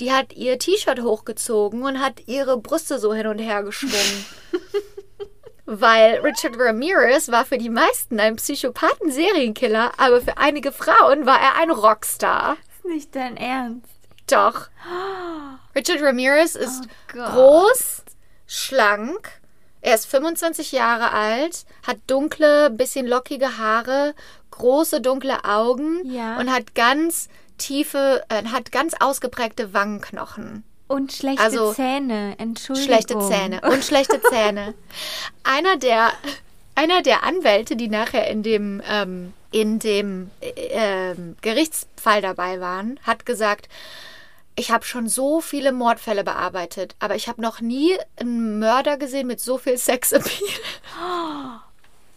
[0.00, 4.26] die hat ihr T-Shirt hochgezogen und hat ihre Brüste so hin und her geschwungen.
[5.66, 11.56] Weil Richard Ramirez war für die meisten ein Psychopathen-Serienkiller, aber für einige Frauen war er
[11.62, 12.56] ein Rockstar.
[12.76, 13.88] Ist nicht dein Ernst.
[14.30, 14.68] Doch.
[15.74, 16.84] Richard Ramirez ist
[17.14, 18.02] Oh groß,
[18.46, 19.30] schlank.
[19.80, 24.14] Er ist 25 Jahre alt, hat dunkle, bisschen lockige Haare,
[24.50, 26.38] große dunkle Augen Ja.
[26.38, 30.64] und hat ganz tiefe, äh, hat ganz ausgeprägte Wangenknochen.
[30.94, 32.36] Und schlechte Also, Zähne.
[32.38, 32.86] Entschuldigung.
[32.86, 34.74] Schlechte Zähne und schlechte Zähne.
[35.42, 36.12] Einer der,
[36.76, 43.00] einer der Anwälte, die nachher in dem, ähm, in dem äh, ähm, Gerichtsfall dabei waren,
[43.02, 43.68] hat gesagt,
[44.54, 49.26] ich habe schon so viele Mordfälle bearbeitet, aber ich habe noch nie einen Mörder gesehen
[49.26, 50.48] mit so viel Sexappeal.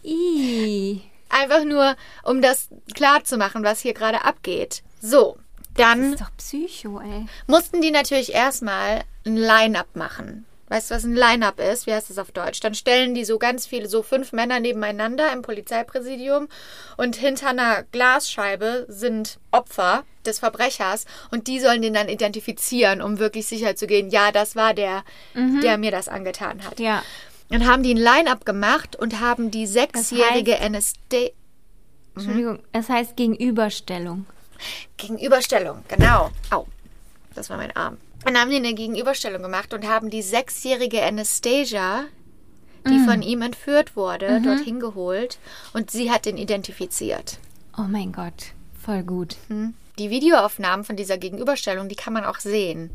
[0.04, 1.00] Ih.
[1.30, 4.84] Einfach nur, um das klar zu machen, was hier gerade abgeht.
[5.00, 5.36] So,
[5.78, 7.26] dann Ist doch Psycho, ey.
[7.46, 10.46] mussten die natürlich erstmal ein Line-up machen.
[10.70, 11.86] Weißt du, was ein Line-up ist?
[11.86, 12.60] Wie heißt das auf Deutsch?
[12.60, 16.48] Dann stellen die so ganz viele, so fünf Männer nebeneinander im Polizeipräsidium
[16.98, 23.18] und hinter einer Glasscheibe sind Opfer des Verbrechers und die sollen den dann identifizieren, um
[23.18, 25.04] wirklich sicher zu gehen, ja, das war der,
[25.62, 26.78] der mir das angetan hat.
[26.78, 27.02] Ja.
[27.48, 31.32] Dann haben die ein Line-up gemacht und haben die sechsjährige NSD.
[32.14, 34.26] Entschuldigung, es heißt Gegenüberstellung.
[34.96, 36.30] Gegenüberstellung, genau.
[36.50, 36.66] Au,
[37.34, 37.98] das war mein Arm.
[38.24, 42.04] Dann haben die eine Gegenüberstellung gemacht und haben die sechsjährige Anastasia,
[42.86, 45.38] die von ihm entführt wurde, dorthin geholt
[45.72, 47.38] und sie hat ihn identifiziert.
[47.76, 48.52] Oh mein Gott,
[48.82, 49.36] voll gut.
[49.48, 49.74] Hm?
[49.98, 52.90] Die Videoaufnahmen von dieser Gegenüberstellung, die kann man auch sehen.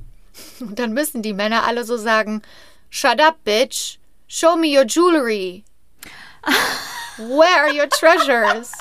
[0.59, 2.41] Und dann müssen die Männer alle so sagen,
[2.89, 3.97] Shut up, bitch.
[4.27, 5.63] Show me your jewelry.
[7.17, 8.71] Where are your treasures?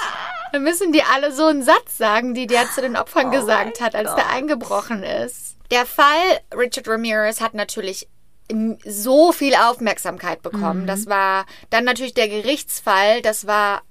[0.53, 3.95] Dann müssen die alle so einen Satz sagen, die der zu den Opfern gesagt hat,
[3.95, 5.57] als der eingebrochen ist.
[5.71, 8.09] Der Fall Richard Ramirez hat natürlich
[8.85, 10.87] so viel Aufmerksamkeit bekommen.
[10.87, 13.23] Das war dann natürlich der Gerichtsfall.
[13.23, 13.83] Das war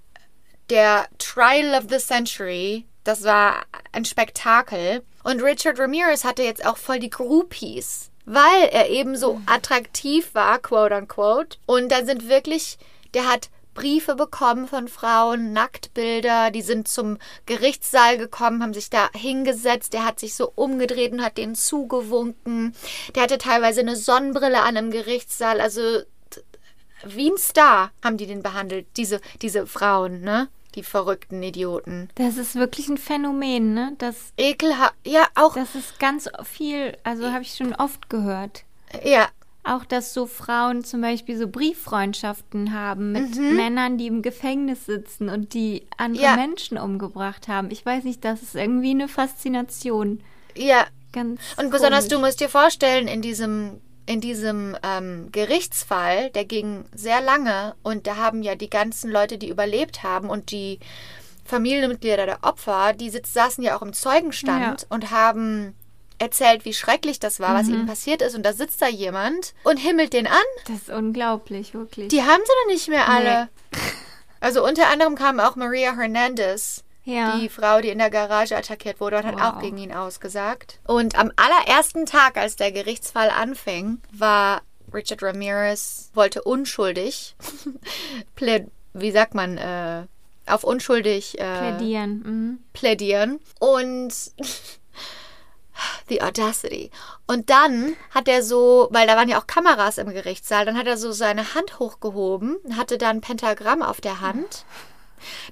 [0.69, 2.85] der Trial of the Century.
[3.03, 5.03] Das war ein Spektakel.
[5.23, 10.59] Und Richard Ramirez hatte jetzt auch voll die Groupies, weil er eben so attraktiv war,
[10.59, 11.57] quote unquote.
[11.65, 12.77] Und da sind wirklich,
[13.13, 19.09] der hat Briefe bekommen von Frauen, Nacktbilder, die sind zum Gerichtssaal gekommen, haben sich da
[19.13, 22.75] hingesetzt, der hat sich so umgedreht und hat denen zugewunken.
[23.15, 25.81] Der hatte teilweise eine Sonnenbrille an im Gerichtssaal, also
[27.05, 30.49] wie ein Star haben die den behandelt, diese, diese Frauen, ne?
[30.75, 32.09] Die verrückten Idioten.
[32.15, 33.93] Das ist wirklich ein Phänomen, ne?
[33.97, 34.95] Das, Ekelhaft.
[35.05, 35.55] Ja, auch.
[35.55, 38.63] das ist ganz viel, also habe ich schon oft gehört.
[39.03, 39.29] Ja,
[39.63, 45.29] Auch, dass so Frauen zum Beispiel so Brieffreundschaften haben mit Männern, die im Gefängnis sitzen
[45.29, 46.35] und die andere Ja.
[46.35, 47.69] Menschen umgebracht haben.
[47.69, 50.21] Ich weiß nicht, das ist irgendwie eine Faszination.
[50.55, 50.85] ja.
[51.13, 56.85] Ganz Und besonders du musst dir vorstellen, in diesem, in diesem ähm, Gerichtsfall, der ging
[56.95, 60.79] sehr lange und da haben ja die ganzen Leute, die überlebt haben und die
[61.43, 64.87] Familienmitglieder der Opfer, die sitz, saßen ja auch im Zeugenstand Ja.
[64.89, 65.75] und haben
[66.21, 68.35] erzählt, wie schrecklich das war, was ihnen passiert ist.
[68.35, 70.33] Und da sitzt da jemand und himmelt den an.
[70.67, 72.07] Das ist unglaublich, wirklich.
[72.09, 73.49] Die haben sie doch nicht mehr alle.
[74.39, 77.37] Also unter anderem kam auch Maria Hernandez, ja.
[77.37, 79.41] die Frau, die in der Garage attackiert wurde und hat Wow.
[79.43, 80.79] auch gegen ihn ausgesagt.
[80.85, 84.61] Und am allerersten Tag, als der Gerichtsfall anfing, war
[84.93, 87.35] Richard Ramirez, wollte unschuldig,
[88.93, 90.03] wie sagt man, äh,
[90.47, 92.11] auf unschuldig äh, plädieren.
[92.25, 92.59] Mhm.
[92.73, 93.39] plädieren.
[93.59, 94.13] Und
[96.09, 96.91] the audacity.
[97.27, 100.87] Und dann hat er so, weil da waren ja auch Kameras im Gerichtssaal, dann hat
[100.87, 104.65] er so seine Hand hochgehoben, hatte da ein Pentagramm auf der Hand.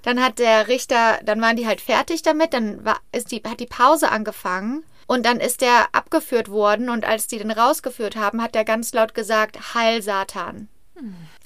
[0.02, 3.60] Dann hat der Richter, dann waren die halt fertig damit, dann war, ist die, hat
[3.60, 8.42] die Pause angefangen und dann ist der abgeführt worden und als die den rausgeführt haben,
[8.42, 10.70] hat der ganz laut gesagt, Heil Satan.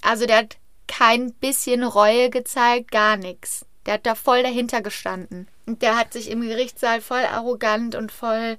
[0.02, 0.58] Also der hat
[0.88, 3.66] kein bisschen Reue gezeigt, gar nichts.
[3.86, 5.48] Der hat da voll dahinter gestanden.
[5.66, 8.58] Und der hat sich im Gerichtssaal voll arrogant und voll,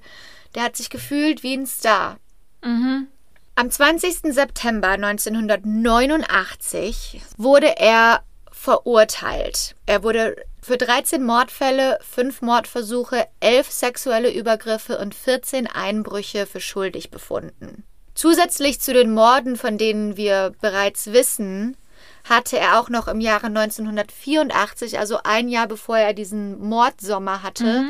[0.55, 2.17] der hat sich gefühlt wie ein Star.
[2.63, 3.07] Mhm.
[3.55, 4.33] Am 20.
[4.33, 9.75] September 1989 wurde er verurteilt.
[9.85, 17.11] Er wurde für 13 Mordfälle, 5 Mordversuche, 11 sexuelle Übergriffe und 14 Einbrüche für schuldig
[17.11, 17.83] befunden.
[18.15, 21.77] Zusätzlich zu den Morden, von denen wir bereits wissen,
[22.25, 27.85] hatte er auch noch im Jahre 1984, also ein Jahr bevor er diesen Mordsommer hatte,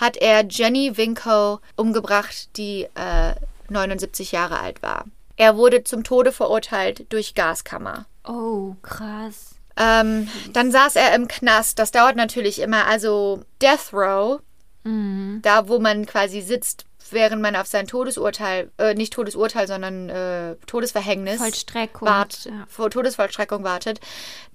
[0.00, 3.34] hat er Jenny Winko umgebracht, die äh,
[3.68, 5.04] 79 Jahre alt war.
[5.36, 8.06] Er wurde zum Tode verurteilt durch Gaskammer.
[8.26, 9.54] Oh, krass.
[9.76, 11.78] Ähm, dann saß er im Knast.
[11.78, 12.86] Das dauert natürlich immer.
[12.86, 14.40] Also Death Row,
[14.84, 15.40] Mhm.
[15.42, 20.56] da wo man quasi sitzt, während man auf sein Todesurteil, äh, nicht Todesurteil, sondern äh,
[20.66, 22.08] Todesverhängnis Vollstreckung.
[22.08, 22.64] wart, Ja.
[22.68, 24.00] vor Todesvollstreckung wartet.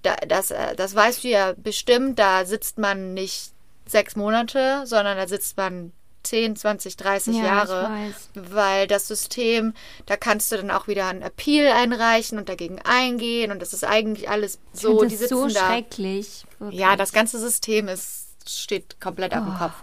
[0.02, 2.18] Da, das, äh, das weißt du ja bestimmt.
[2.18, 3.52] Da sitzt man nicht
[3.86, 5.92] sechs Monate, sondern da sitzt man
[6.24, 7.90] 10, 20, 30 Ja, Jahre.
[8.34, 9.74] Weil das System,
[10.06, 13.82] da kannst du dann auch wieder einen Appeal einreichen und dagegen eingehen und das ist
[13.84, 15.66] eigentlich alles so, ich die sitzen so da.
[15.66, 16.44] schrecklich.
[16.60, 16.78] Wirklich.
[16.80, 19.74] Ja, das ganze System ist, steht komplett auf dem Kopf.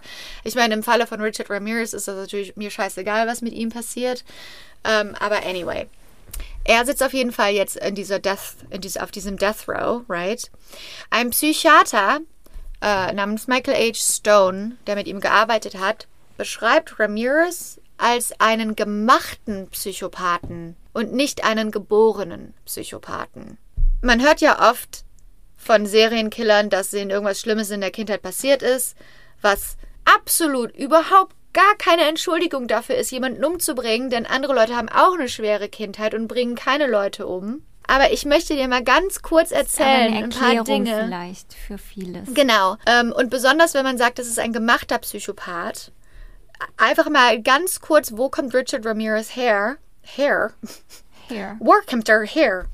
[0.44, 3.70] Ich meine, im Falle von Richard Ramirez ist das natürlich mir scheißegal, was mit ihm
[3.70, 4.24] passiert.
[4.84, 5.88] Ähm, aber anyway.
[6.64, 10.04] Er sitzt auf jeden Fall jetzt in dieser Death, in dies, auf diesem Death Row,
[10.08, 10.52] right?
[11.10, 12.20] Ein Psychiater
[12.82, 13.96] äh, namens Michael H.
[13.96, 16.08] Stone, der mit ihm gearbeitet hat,
[16.38, 23.58] beschreibt Ramirez als einen gemachten Psychopathen und nicht einen geborenen Psychopathen.
[24.02, 25.04] Man hört ja oft
[25.60, 28.96] von Serienkillern, dass denen irgendwas Schlimmes in der Kindheit passiert ist,
[29.42, 35.14] was absolut überhaupt gar keine Entschuldigung dafür ist, jemanden umzubringen, denn andere Leute haben auch
[35.14, 37.64] eine schwere Kindheit und bringen keine Leute um.
[37.88, 41.06] Aber ich möchte dir mal ganz kurz erzählen, ein paar Dinge.
[41.06, 42.34] vielleicht für vieles.
[42.36, 42.78] Genau.
[42.86, 45.92] Ähm, und besonders, wenn man sagt, das ist ein gemachter Psychopath.
[46.78, 49.78] Einfach mal ganz kurz, wo kommt Richard Ramirez her?
[50.04, 50.54] Her?
[51.28, 51.58] Here.
[51.60, 52.66] Where er her?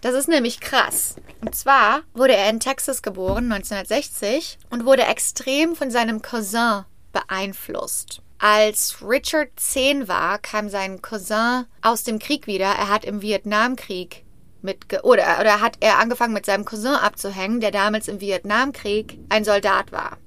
[0.00, 1.16] Das ist nämlich krass.
[1.40, 8.22] Und zwar wurde er in Texas geboren, 1960, und wurde extrem von seinem Cousin beeinflusst.
[8.38, 12.66] Als Richard zehn war, kam sein Cousin aus dem Krieg wieder.
[12.66, 14.24] Er hat im Vietnamkrieg
[14.62, 19.44] mitge oder, oder hat er angefangen mit seinem Cousin abzuhängen, der damals im Vietnamkrieg ein
[19.44, 20.18] Soldat war.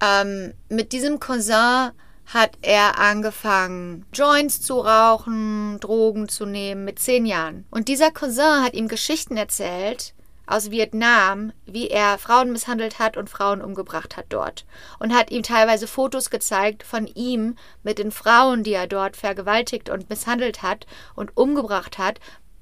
[0.00, 1.90] Ähm, mit diesem Cousin
[2.32, 7.66] hat er angefangen, Joints zu rauchen, Drogen zu nehmen mit zehn Jahren.
[7.70, 10.14] Und dieser Cousin hat ihm Geschichten erzählt
[10.46, 14.64] aus Vietnam, wie er Frauen misshandelt hat und Frauen umgebracht hat dort.
[14.98, 19.90] Und hat ihm teilweise Fotos gezeigt von ihm mit den Frauen, die er dort vergewaltigt
[19.90, 22.18] und misshandelt hat und umgebracht hat,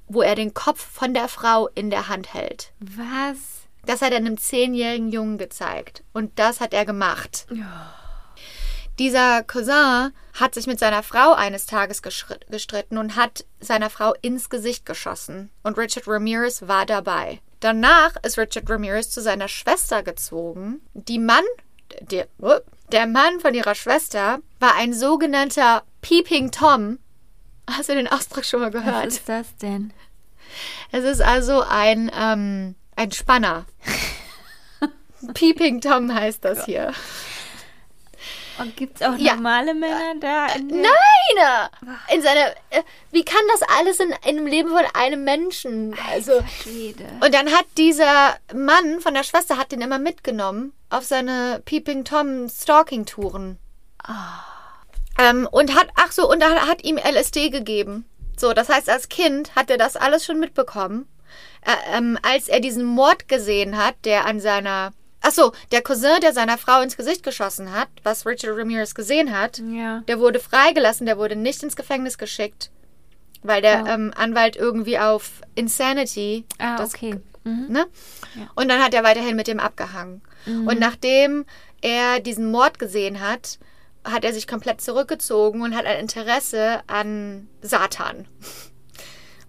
[0.09, 2.73] wo er den Kopf von der Frau in der Hand hält.
[2.81, 3.67] Was?
[3.85, 6.03] Das hat er einem zehnjährigen Jungen gezeigt.
[6.13, 7.47] Und das hat er gemacht.
[8.99, 14.49] Dieser Cousin hat sich mit seiner Frau eines Tages gestritten und hat seiner Frau ins
[14.49, 15.51] Gesicht geschossen.
[15.63, 17.41] Und Richard Ramirez war dabei.
[17.61, 20.81] Danach ist Richard Ramirez zu seiner Schwester gezogen.
[20.95, 21.45] Die Mann,
[22.01, 22.29] der,
[22.93, 26.99] der Mann von ihrer Schwester war ein sogenannter Peeping Tom.
[27.71, 29.07] Hast du den Ausdruck schon mal Was gehört?
[29.07, 29.93] ist das denn?
[30.93, 33.67] Es ist also ein, ähm, ein Spanner.
[35.35, 36.93] Peeping Tom heißt das hier.
[38.59, 39.35] Und gibt es auch Ja.
[39.35, 40.47] normale Männer da?
[40.55, 41.59] In Nein!
[42.13, 42.49] In seiner.
[42.71, 45.95] äh, Wie kann das alles in, in dem Leben von einem Menschen?
[46.13, 46.43] Also.
[47.21, 52.05] Und dann hat dieser Mann von der Schwester hat den immer mitgenommen auf seine Peeping
[52.05, 53.59] Tom Stalking Touren.
[55.19, 58.05] Ähm, und hat, ach so, und er hat ihm LSD gegeben.
[58.39, 61.09] So, das heißt, als Kind hat er das alles schon mitbekommen.
[61.63, 64.93] Äh, ähm, als er diesen Mord gesehen hat, der an seiner,
[65.27, 69.37] ach so, der Cousin, der seiner Frau ins Gesicht geschossen hat, was Richard Ramirez gesehen
[69.37, 70.01] hat, Ja.
[70.09, 72.71] der wurde freigelassen, der wurde nicht ins Gefängnis geschickt,
[73.43, 73.89] weil der Oh.
[73.89, 77.17] ähm, Anwalt irgendwie auf Insanity Ah, das okay.
[77.45, 77.67] Mhm.
[77.69, 77.87] Ne?
[78.55, 80.21] Und dann hat er weiterhin mit dem abgehangen.
[80.47, 81.45] Und nachdem
[81.81, 83.59] er diesen Mord gesehen hat,
[84.05, 88.27] hat er sich komplett zurückgezogen und hat ein Interesse an Satan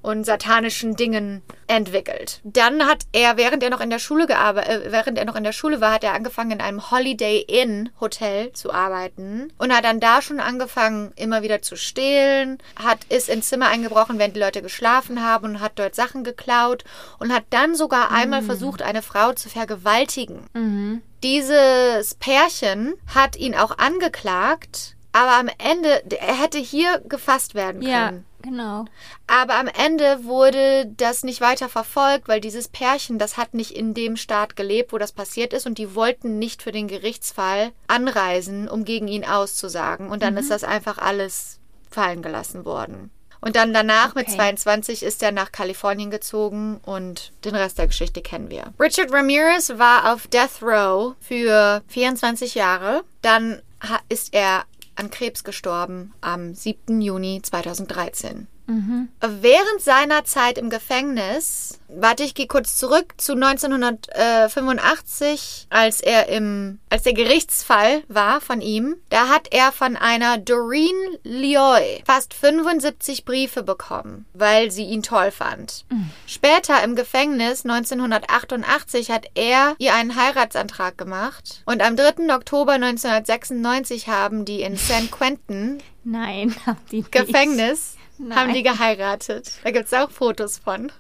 [0.02, 2.40] und satanischen Dingen entwickelt.
[2.44, 5.44] Dann hat er, während er noch in der Schule gearbeitet, äh, während er noch in
[5.44, 9.84] der Schule war, hat er angefangen in einem Holiday Inn Hotel zu arbeiten und hat
[9.84, 14.42] dann da schon angefangen immer wieder zu stehlen, hat ist ins Zimmer eingebrochen, während die
[14.42, 16.84] Leute geschlafen haben und hat dort Sachen geklaut
[17.20, 20.40] und hat dann sogar einmal versucht, eine Frau zu vergewaltigen.
[20.54, 21.02] Mhm.
[21.24, 27.90] Dieses Pärchen hat ihn auch angeklagt, aber am Ende, er hätte hier gefasst werden können.
[27.90, 28.14] Ja,
[28.48, 28.86] genau.
[29.28, 33.94] Aber am Ende wurde das nicht weiter verfolgt, weil dieses Pärchen, das hat nicht in
[33.94, 38.68] dem Staat gelebt, wo das passiert ist und die wollten nicht für den Gerichtsfall anreisen,
[38.68, 40.10] um gegen ihn auszusagen.
[40.10, 43.12] Und dann ist das einfach alles fallen gelassen worden.
[43.40, 44.36] Und dann danach mit Okay.
[44.38, 48.74] 22 ist er nach Kalifornien gezogen und den Rest der Geschichte kennen wir.
[48.80, 53.04] Richard Ramirez war auf Death Row für 24 Jahre.
[53.22, 53.62] Dann
[54.10, 54.64] ist er
[54.98, 57.02] an Krebs gestorben am 7.
[57.02, 58.48] Juni 2013.
[58.68, 66.80] Während seiner Zeit im Gefängnis, warte, ich gehe kurz zurück zu 1985, als er im,
[66.90, 73.24] als der Gerichtsfall war von ihm, da hat er von einer Doreen Lioy fast 75
[73.24, 75.86] Briefe bekommen, weil sie ihn toll fand.
[76.26, 82.36] Später im Gefängnis 1988 hat er ihr einen Heiratsantrag gemacht und am 3.
[82.36, 87.12] Oktober 1996 haben die in San Quentin Nein, haben die nicht.
[87.12, 88.38] Gefängnis Nein.
[88.38, 89.52] haben die geheiratet.
[89.64, 90.92] Da gibt es auch Fotos von.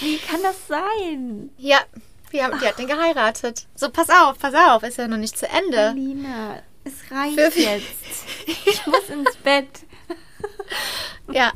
[0.00, 1.50] Wie kann das sein?
[1.58, 1.78] Ja,
[2.32, 3.66] die, haben, die hat den geheiratet.
[3.74, 5.92] So, pass auf, pass auf, ist ja noch nicht zu Ende.
[5.94, 7.86] Lina, es reicht Für- jetzt.
[8.46, 9.66] Ich muss ins Bett.
[11.32, 11.52] Ja,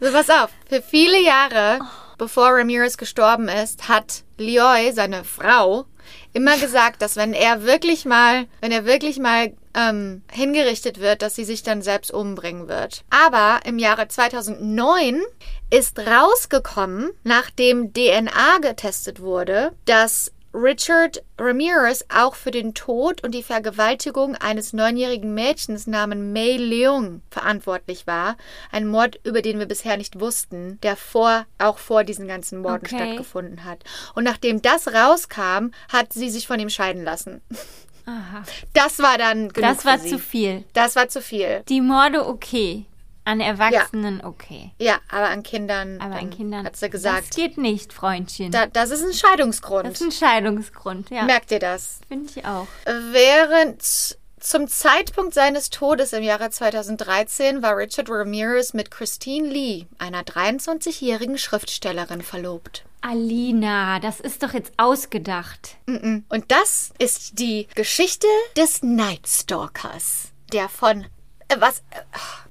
[0.00, 0.50] so pass auf.
[0.68, 1.80] Für viele Jahre,
[2.18, 5.84] bevor Ramirez gestorben ist, hat Lioy, seine Frau,
[6.32, 11.34] immer gesagt, dass wenn er wirklich mal, wenn er wirklich mal ähm, hingerichtet wird, dass
[11.34, 13.04] sie sich dann selbst umbringen wird.
[13.10, 15.22] Aber im Jahre 2009
[15.70, 23.44] ist rausgekommen, nachdem DNA getestet wurde, dass Richard Ramirez auch für den Tod und die
[23.44, 28.36] Vergewaltigung eines neunjährigen Mädchens namens May Leung verantwortlich war.
[28.72, 32.84] Ein Mord, über den wir bisher nicht wussten, der vor, auch vor diesen ganzen Morden
[32.84, 32.96] Okay.
[32.96, 33.84] stattgefunden hat.
[34.16, 37.42] Und nachdem das rauskam, hat sie sich von ihm scheiden lassen.
[38.10, 38.42] Aha.
[38.74, 40.64] Das war dann genug Das war zu viel.
[40.72, 41.62] Das war zu viel.
[41.68, 42.86] Die Morde okay.
[43.24, 44.72] An Erwachsenen okay.
[44.78, 46.64] Ja, aber an Kindern, Aber an Kindern.
[46.66, 48.50] hat sie Das gesagt, geht nicht, Freundchen.
[48.50, 49.86] da, das ist ein Scheidungsgrund.
[49.86, 51.22] das ist ein Scheidungsgrund, ja.
[51.24, 52.00] Merkt ihr das?
[52.08, 52.66] Finde ich auch.
[53.12, 60.22] Während zum Zeitpunkt seines Todes im Jahre 2013 war Richard Ramirez mit Christine Lee, einer
[60.22, 62.84] 23-jährigen Schriftstellerin, verlobt.
[63.00, 65.76] Alina, das ist doch jetzt ausgedacht.
[65.86, 71.02] Und das ist die Geschichte des Night Stalkers, der von
[71.48, 72.00] äh, was äh,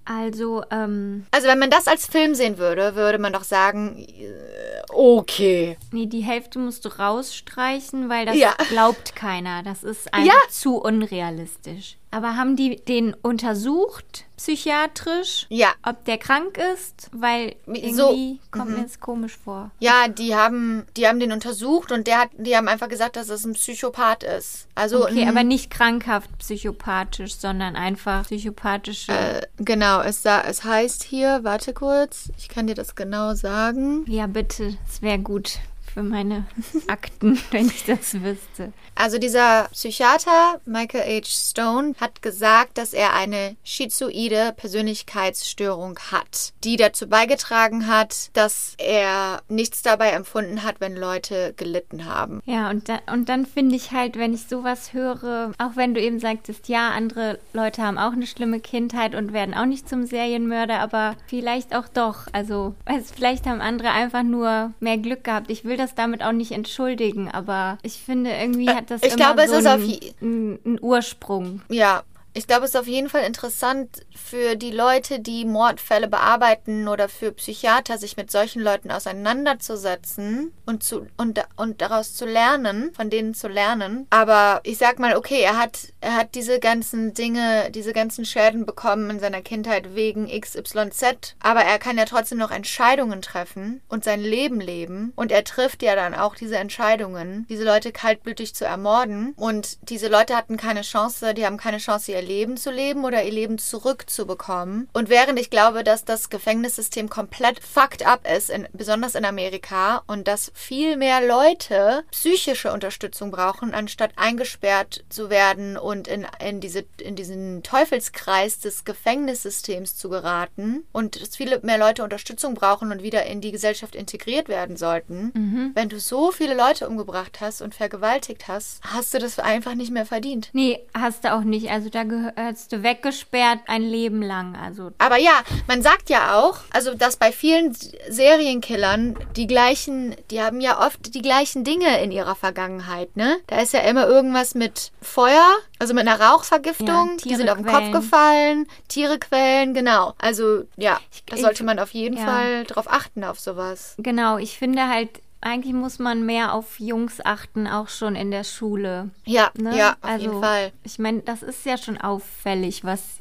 [0.06, 4.82] Also, ähm, also wenn man das als Film sehen würde, würde man doch sagen, äh,
[4.90, 5.78] okay.
[5.92, 8.56] nee, die Hälfte musst du rausstreichen, weil das Ja.
[8.70, 9.62] glaubt keiner.
[9.64, 10.50] Das ist einfach Ja.
[10.50, 11.98] zu unrealistisch.
[12.12, 15.46] Aber haben die den untersucht, psychiatrisch?
[15.50, 15.70] Ja.
[15.84, 17.10] Ob der krank ist?
[17.12, 18.12] Weil irgendwie So.
[18.16, 18.40] Mhm.
[18.52, 19.72] kommt mir das komisch vor.
[19.80, 23.30] Ja, die haben, die haben den untersucht und der hat, die haben einfach gesagt, dass
[23.30, 24.68] es ein Psychopath ist.
[24.76, 29.12] Also Okay, aber nicht krankhaft psychopathisch, sondern einfach psychopathische.
[29.12, 34.06] äh, genau, es, es heißt hier, warte kurz, ich kann dir das genau sagen.
[34.08, 35.60] Ja, bitte, es wäre gut
[36.00, 36.46] für meine
[36.88, 38.72] Akten, wenn ich das wüsste.
[38.96, 41.26] Also dieser Psychiater, Michael H.
[41.26, 49.42] Stone, hat gesagt, dass er eine schizoide Persönlichkeitsstörung hat, die dazu beigetragen hat, dass er
[49.48, 52.42] nichts dabei empfunden hat, wenn Leute gelitten haben.
[52.46, 56.02] Ja, und, da, und dann finde ich halt, wenn ich sowas höre, auch wenn du
[56.02, 60.06] eben sagtest, ja, andere Leute haben auch eine schlimme Kindheit und werden auch nicht zum
[60.06, 62.28] Serienmörder, aber vielleicht auch doch.
[62.34, 65.50] Also, weiß, vielleicht haben andere einfach nur mehr Glück gehabt.
[65.50, 69.16] Ich will das damit auch nicht entschuldigen, aber ich finde, irgendwie hat das ich immer
[69.18, 71.62] glaube, es so ist auf einen, einen, einen Ursprung.
[71.70, 72.04] Ja,
[72.34, 77.10] ich glaube, es ist auf jeden Fall interessant für die Leute, die Mordfälle bearbeiten oder
[77.10, 83.10] für Psychiater, sich mit solchen Leuten auseinanderzusetzen und, zu, und, und daraus zu lernen, von
[83.10, 84.08] denen zu lernen.
[84.12, 88.66] Aber ich sag mal, okay, er hat, er hat diese ganzen Dinge, diese ganzen Schäden
[88.66, 94.04] bekommen in seiner Kindheit wegen XYZ, aber er kann ja trotzdem noch Entscheidungen treffen und
[94.04, 95.14] sein Leben leben.
[95.16, 99.34] Und er trifft ja dann auch diese Entscheidungen, diese Leute kaltblütig zu ermorden.
[99.36, 103.24] Und diese Leute hatten keine Chance, die haben keine Chance, ihr Leben zu leben oder
[103.24, 104.90] ihr Leben zurückzubekommen.
[104.94, 110.04] Und während ich glaube, dass das Gefängnissystem komplett fucked up ist, in, besonders in Amerika,
[110.08, 116.60] und dass viel mehr Leute psychische Unterstützung brauchen, anstatt eingesperrt zu werden und in, in,
[116.60, 122.92] diese, in diesen Teufelskreis des Gefängnissystems zu geraten und dass viele mehr Leute Unterstützung brauchen
[122.92, 125.32] und wieder in die Gesellschaft integriert werden sollten.
[125.76, 129.92] Wenn du so viele Leute umgebracht hast und vergewaltigt hast, hast du das einfach nicht
[129.92, 130.50] mehr verdient.
[130.54, 131.70] Nee, hast du auch nicht.
[131.72, 134.56] Also da gehörst du weggesperrt ein Leben lang.
[134.56, 137.76] Also Aber ja, man sagt ja auch, also dass bei vielen
[138.10, 143.38] Serienkillern die gleichen, die haben ja oft die gleichen Dinge in ihrer Vergangenheit, ne?
[143.48, 145.46] Da ist ja immer irgendwas mit Feuer,
[145.80, 147.66] also mit einer Rauchvergiftung, Ja, die sind auf den.
[147.66, 150.14] Kopf gefallen, Tiere quälen, genau.
[150.18, 152.26] Also ja, da sollte man auf jeden ja.
[152.26, 153.96] Fall drauf achten auf sowas.
[153.98, 155.10] genau, ich finde halt,
[155.42, 159.10] eigentlich muss man mehr auf Jungs achten, auch schon in der Schule.
[159.26, 159.78] Ja, Ne?
[159.78, 160.72] ja, auf also, jeden Fall.
[160.84, 163.20] Ich meine, das ist ja schon auffällig, was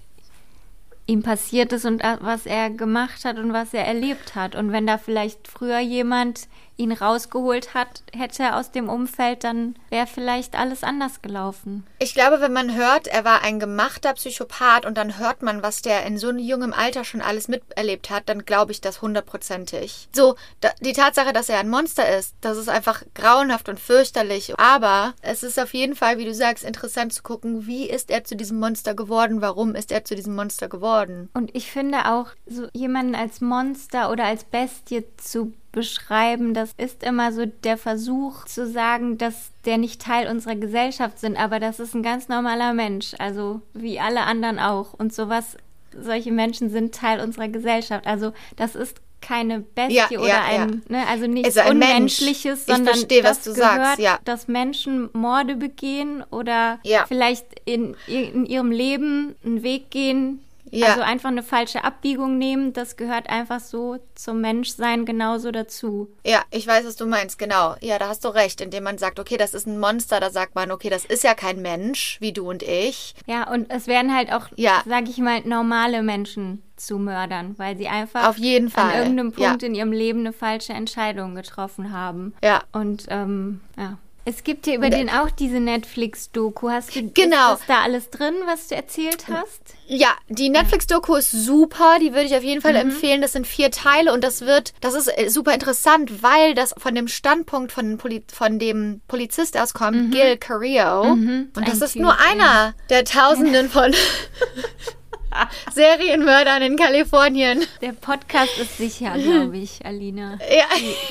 [1.07, 4.55] ihm passiert ist und was er gemacht hat und was er erlebt hat.
[4.55, 6.49] Und wenn da vielleicht früher jemand
[6.79, 11.87] ihn rausgeholt hat, hätte aus dem Umfeld, dann wäre vielleicht alles anders gelaufen.
[11.99, 15.83] Ich glaube, wenn man hört, er war ein gemachter Psychopath und dann hört man, was
[15.83, 20.09] der in so einem jungen Alter schon alles miterlebt hat, dann glaube ich das hundertprozentig.
[20.15, 24.59] So, da, die Tatsache, dass er ein Monster ist, das ist einfach grauenhaft und fürchterlich.
[24.59, 28.23] Aber es ist auf jeden Fall, wie du sagst, interessant zu gucken, wie ist er
[28.23, 31.29] zu diesem Monster geworden, warum ist er zu diesem Monster geworden.
[31.35, 37.03] Und ich finde auch, so jemanden als Monster oder als Bestie zu beschreiben, das ist
[37.03, 41.79] immer so der Versuch zu sagen, dass der nicht Teil unserer Gesellschaft sind, aber das
[41.79, 44.95] ist ein ganz normaler Mensch, also wie alle anderen auch.
[44.95, 45.57] Und sowas,
[45.99, 48.07] solche Menschen sind Teil unserer Gesellschaft.
[48.07, 51.71] Also das ist keine Bestie Ja, oder ja, ein, Ne, also nichts Also.
[51.71, 54.19] Unmenschliches, Ich sondern verstehe, was das du gehört, sagst, ja.
[54.25, 57.05] dass Menschen Morde begehen oder Ja.
[57.07, 60.41] vielleicht in, in ihrem Leben einen Weg gehen,
[60.71, 60.89] Ja.
[60.89, 66.09] also einfach eine falsche Abbiegung nehmen, das gehört einfach so zum Menschsein genauso dazu.
[66.25, 67.75] Ja, ich weiß, was du meinst, genau.
[67.81, 70.55] Ja, da hast du recht, indem man sagt, okay, das ist ein Monster, da sagt
[70.55, 73.15] man, okay, das ist ja kein Mensch, wie du und ich.
[73.27, 74.83] Ja, und es werden halt auch, Ja.
[74.87, 79.33] sag ich mal, normale Menschen zu Mördern, weil sie einfach Auf jeden Fall, an irgendeinem
[79.33, 79.69] Punkt ja.
[79.69, 82.35] in ihrem Leben eine falsche Entscheidung getroffen haben.
[82.43, 82.63] Ja.
[82.73, 83.99] Und ähm, ja.
[84.25, 86.69] Es gibt hier über den auch diese Netflix-Doku.
[86.69, 87.55] Hast du Genau.
[87.55, 89.61] ist da alles drin, was du erzählt hast?
[89.87, 92.63] Ja, die Netflix-Doku ist super, die würde ich auf jeden Mhm.
[92.63, 93.23] Fall empfehlen.
[93.23, 96.95] Das sind vier Teile und das wird, das ist äh, super interessant, weil das von
[96.95, 101.03] dem Standpunkt von, Poli von dem Polizist auskommt, Gil Carrillo.
[101.03, 101.51] Und das Mhm.
[101.65, 102.19] Ein ist Typ, nur ja.
[102.31, 103.95] einer der Tausenden von
[105.75, 107.65] Serienmördern in Kalifornien.
[107.81, 110.39] Der Podcast ist sicher, glaube ich, Alina.
[110.51, 110.67] Ja.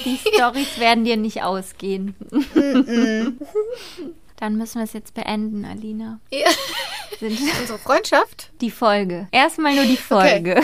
[0.06, 2.16] Die Storys werden dir nicht ausgehen.
[4.38, 6.20] Dann müssen wir es jetzt beenden, Alina.
[6.32, 6.50] Ja.
[7.20, 8.52] sind Unsere Freundschaft?
[8.62, 9.28] die Folge.
[9.32, 10.62] Erstmal nur die Folge.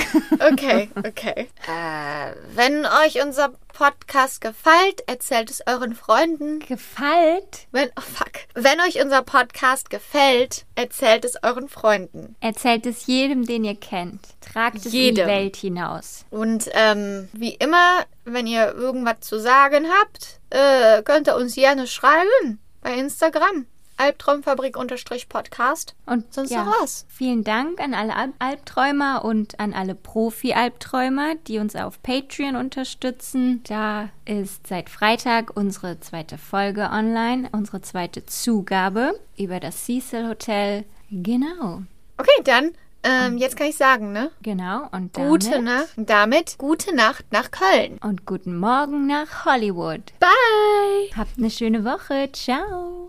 [0.51, 1.47] Okay, okay.
[1.67, 6.59] äh, wenn euch unser Podcast gefällt, erzählt es euren Freunden.
[6.59, 7.67] Gefällt?
[7.71, 8.31] Wenn, oh fuck.
[8.53, 12.35] Wenn euch unser Podcast gefällt, erzählt es euren Freunden.
[12.39, 14.21] Erzählt es jedem, den ihr kennt.
[14.41, 15.25] Tragt es in die.
[15.25, 16.25] Welt hinaus.
[16.29, 21.87] Und ähm, wie immer, wenn ihr irgendwas zu sagen habt, äh, könnt ihr uns gerne
[21.87, 23.65] schreiben bei Instagram.
[23.97, 25.95] Albtraumfabrik-Podcast.
[26.07, 27.05] Und Sonst ja, noch was?
[27.10, 33.61] Vielen Dank an alle Al Albträumer und an alle Profi-Albträumer, die uns auf Patreon unterstützen.
[33.68, 40.85] Da ist seit Freitag unsere zweite Folge online, unsere zweite Zugabe über das Cecil Hotel.
[41.11, 41.84] Genau,
[42.18, 42.72] Okay, dann,
[43.03, 44.31] ähm, jetzt kann ich sagen, ne?
[44.41, 44.88] genau.
[44.91, 45.88] Und damit, Gute Nacht.
[45.97, 47.97] Damit gute Nacht nach Köln.
[48.01, 50.13] Und guten Morgen nach Hollywood.
[50.19, 51.17] Bye!
[51.17, 52.30] Habt eine schöne Woche.
[52.31, 53.01] Ciao.